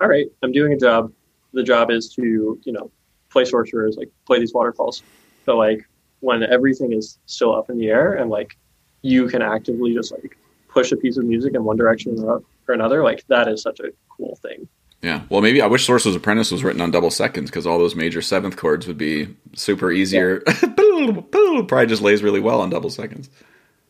[0.00, 1.12] all right, I'm doing a job.
[1.52, 2.90] The job is to you know
[3.30, 5.02] play sorcerers, like play these waterfalls.
[5.44, 5.88] But like
[6.20, 8.56] when everything is still up in the air and like
[9.02, 10.36] you can actively just like
[10.68, 12.44] push a piece of music in one direction or another,
[12.78, 14.68] like that is such a cool thing.
[15.02, 15.22] Yeah.
[15.30, 18.20] Well, maybe I wish Sorcerer's Apprentice was written on double seconds because all those major
[18.20, 20.42] seventh chords would be super easier.
[20.46, 21.20] Yeah.
[21.66, 23.30] Probably just lays really well on double seconds.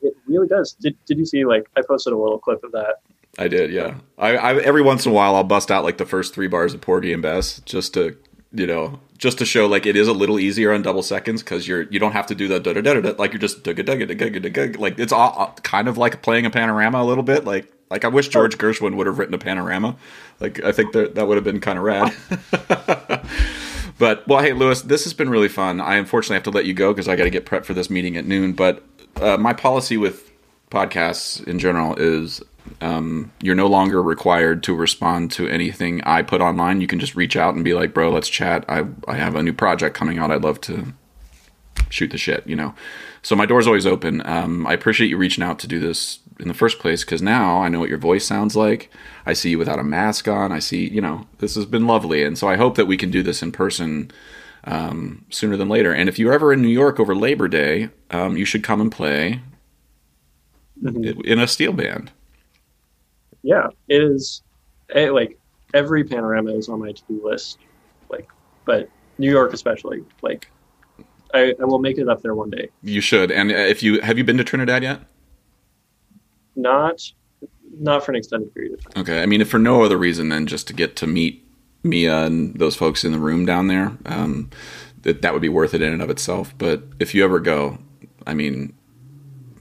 [0.02, 0.74] It really does.
[0.74, 2.96] Did, did you see, like, I posted a little clip of that.
[3.38, 3.96] I did, yeah.
[4.18, 6.74] I, I every once in a while I'll bust out like the first three bars
[6.74, 8.16] of Porgy and Bess just to
[8.52, 11.68] you know just to show like it is a little easier on double seconds because
[11.68, 13.72] you're you don't have to do the da da da da like you're just da
[13.72, 17.04] da da da da da like it's all kind of like playing a panorama a
[17.04, 19.96] little bit like like I wish George Gershwin would have written a panorama.
[20.38, 22.14] Like I think that that would have been kind of rad.
[23.98, 25.80] but well, hey Lewis, this has been really fun.
[25.80, 27.90] I unfortunately have to let you go because I got to get prepped for this
[27.90, 28.52] meeting at noon.
[28.52, 28.84] But
[29.16, 30.30] uh, my policy with
[30.70, 32.40] podcasts in general is
[32.80, 36.80] um, you're no longer required to respond to anything I put online.
[36.80, 38.64] You can just reach out and be like, "Bro, let's chat.
[38.68, 40.30] I I have a new project coming out.
[40.30, 40.92] I'd love to
[41.88, 42.74] shoot the shit." You know.
[43.22, 44.24] So my door's always open.
[44.24, 47.60] Um, I appreciate you reaching out to do this in the first place because now
[47.60, 48.90] I know what your voice sounds like.
[49.26, 50.52] I see you without a mask on.
[50.52, 52.22] I see, you know, this has been lovely.
[52.24, 54.10] And so I hope that we can do this in person
[54.64, 55.92] um, sooner than later.
[55.92, 58.90] And if you're ever in New York over Labor Day, um, you should come and
[58.92, 59.40] play
[60.82, 61.20] mm-hmm.
[61.22, 62.10] in a steel band.
[63.42, 64.42] Yeah, it is.
[64.94, 65.38] It, like
[65.72, 67.58] every panorama is on my to-do list.
[68.08, 68.28] Like,
[68.64, 70.04] but New York especially.
[70.22, 70.50] Like,
[71.32, 72.70] I, I will make it up there one day.
[72.82, 73.30] You should.
[73.30, 75.00] And if you have you been to Trinidad yet?
[76.56, 77.00] Not
[77.78, 79.02] not for an extended period of time.
[79.02, 81.46] Okay, I mean, if for no other reason than just to get to meet
[81.82, 84.50] Mia and those folks in the room down there, um,
[85.02, 86.52] that that would be worth it in and of itself.
[86.58, 87.78] But if you ever go,
[88.26, 88.74] I mean,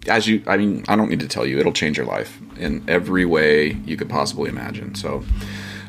[0.07, 2.83] as you, I mean, I don't need to tell you, it'll change your life in
[2.89, 4.95] every way you could possibly imagine.
[4.95, 5.23] So.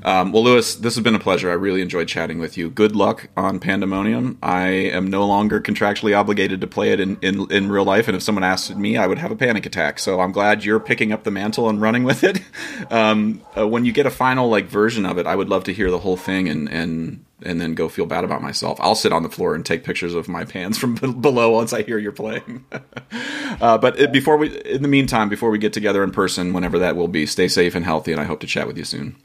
[0.05, 1.51] Um, well, Lewis, this has been a pleasure.
[1.51, 2.71] I really enjoyed chatting with you.
[2.71, 4.39] Good luck on Pandemonium.
[4.43, 8.17] I am no longer contractually obligated to play it in, in, in real life, and
[8.17, 9.99] if someone asked me, I would have a panic attack.
[9.99, 12.41] So I'm glad you're picking up the mantle and running with it.
[12.91, 15.73] Um, uh, when you get a final like version of it, I would love to
[15.73, 18.79] hear the whole thing and and and then go feel bad about myself.
[18.81, 21.83] I'll sit on the floor and take pictures of my pans from below once I
[21.83, 22.65] hear you're playing.
[23.61, 26.97] uh, but before we, in the meantime, before we get together in person, whenever that
[26.97, 29.17] will be, stay safe and healthy, and I hope to chat with you soon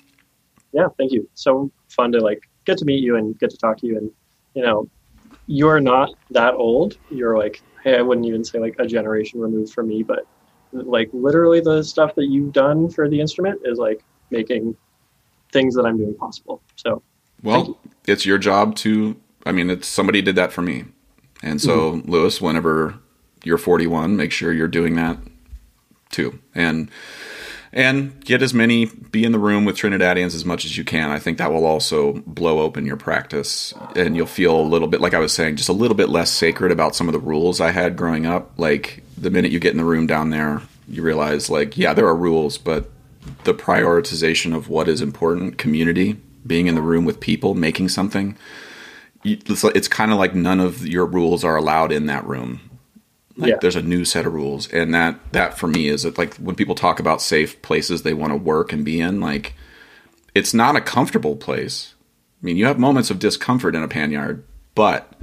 [0.75, 1.27] yeah, thank you.
[1.33, 3.97] So fun to like get to meet you and get to talk to you.
[3.97, 4.11] And
[4.53, 4.89] you know,
[5.47, 6.97] you're not that old.
[7.09, 10.27] You're like, hey, I wouldn't even say like a generation removed from me, but
[10.73, 14.75] like literally the stuff that you've done for the instrument is like making
[15.53, 16.61] things that I'm doing possible.
[16.75, 17.01] So,
[17.41, 19.15] well, it's your job to.
[19.45, 20.85] I mean, it's somebody did that for me,
[21.41, 22.11] and so mm-hmm.
[22.11, 22.95] Lewis, whenever
[23.43, 25.19] you're 41, make sure you're doing that
[26.09, 26.39] too.
[26.53, 26.89] And
[27.75, 31.11] and get as many be in the room with trinidadians as much as you can.
[31.11, 35.01] I think that will also blow open your practice and you'll feel a little bit
[35.01, 37.59] like i was saying just a little bit less sacred about some of the rules
[37.61, 38.53] i had growing up.
[38.57, 42.07] Like the minute you get in the room down there you realize like yeah there
[42.07, 42.89] are rules but
[43.43, 48.37] the prioritization of what is important community being in the room with people making something
[49.23, 52.59] it's, kind of like none of your rules are allowed in that room
[53.37, 53.57] like yeah.
[53.61, 56.55] there's a new set of rules, and that that for me is that like when
[56.55, 59.53] people talk about safe places they want to work and be in, like
[60.33, 61.93] it's not a comfortable place.
[62.41, 64.43] I mean, you have moments of discomfort in a panyard,
[64.75, 65.13] but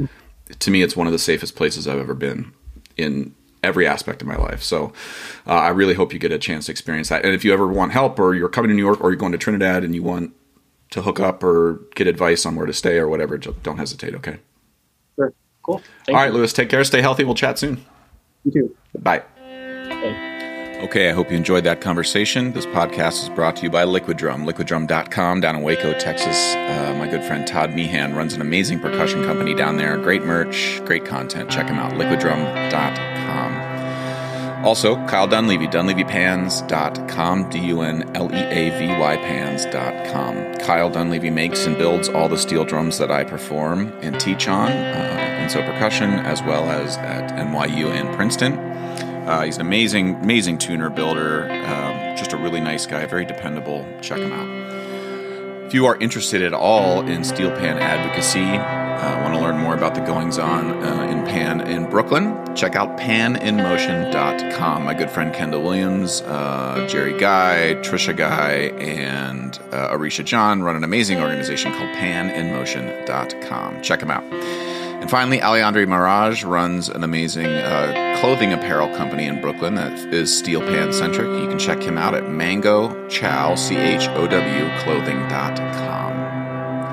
[0.59, 2.53] to me, it's one of the safest places I've ever been
[2.97, 4.63] in every aspect of my life.
[4.63, 4.93] So
[5.47, 7.25] uh, I really hope you get a chance to experience that.
[7.25, 9.33] And if you ever want help, or you're coming to New York, or you're going
[9.33, 10.35] to Trinidad, and you want
[10.91, 14.15] to hook up or get advice on where to stay or whatever, don't hesitate.
[14.17, 14.39] Okay.
[15.17, 15.33] Sure.
[15.63, 15.83] Cool.
[16.05, 16.53] Thank All right, Lewis.
[16.53, 16.85] Take care.
[16.85, 17.25] Stay healthy.
[17.25, 17.85] We'll chat soon.
[18.45, 18.77] You too.
[18.99, 19.23] Bye.
[20.83, 22.53] Okay, I hope you enjoyed that conversation.
[22.53, 26.57] This podcast is brought to you by Liquid Drum, liquiddrum.com down in Waco, Texas.
[26.57, 29.97] Uh, my good friend Todd Meehan runs an amazing percussion company down there.
[29.97, 31.49] Great merch, great content.
[31.51, 33.72] Check him out, liquiddrum.com.
[34.65, 40.55] Also, Kyle Dunleavy, dunleavypans.com, D U N L E A V Y pans.com.
[40.65, 44.71] Kyle Dunleavy makes and builds all the steel drums that I perform and teach on,
[44.71, 48.53] uh, and Sō Percussion, as well as at NYU and Princeton.
[49.29, 53.87] Uh, he's an amazing, amazing tuner, builder, um, just a really nice guy, very dependable.
[54.01, 54.72] Check him out.
[55.73, 59.75] If you are interested at all in steel pan advocacy, uh, want to learn more
[59.75, 64.85] about the goings on uh, in Pan in Brooklyn, check out paninmotion.com.
[64.85, 70.77] My good friend Kendall Williams, uh, Jerry Guy, Trisha Guy, and uh, Arisha John run
[70.77, 73.81] an amazing organization called paninmotion.com.
[73.81, 74.25] Check them out.
[75.03, 80.33] And finally, Alejandro Mirage runs an amazing uh, clothing apparel company in Brooklyn that is
[80.35, 81.27] steel pan centric.
[81.27, 86.13] You can check him out at mango chow, C H O W, clothing.com.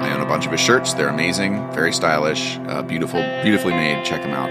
[0.01, 0.95] I own a bunch of his shirts.
[0.95, 4.03] They're amazing, very stylish, uh, beautiful, beautifully made.
[4.03, 4.49] Check them out.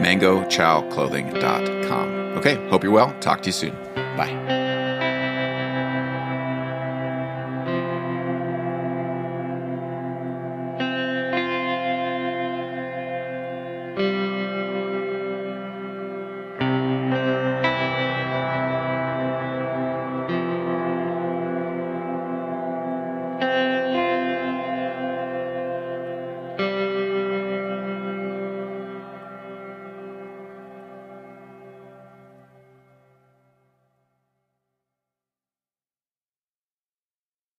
[0.00, 2.08] MangoChowClothing.com.
[2.38, 3.12] Okay, hope you're well.
[3.18, 3.74] Talk to you soon.
[4.16, 4.69] Bye.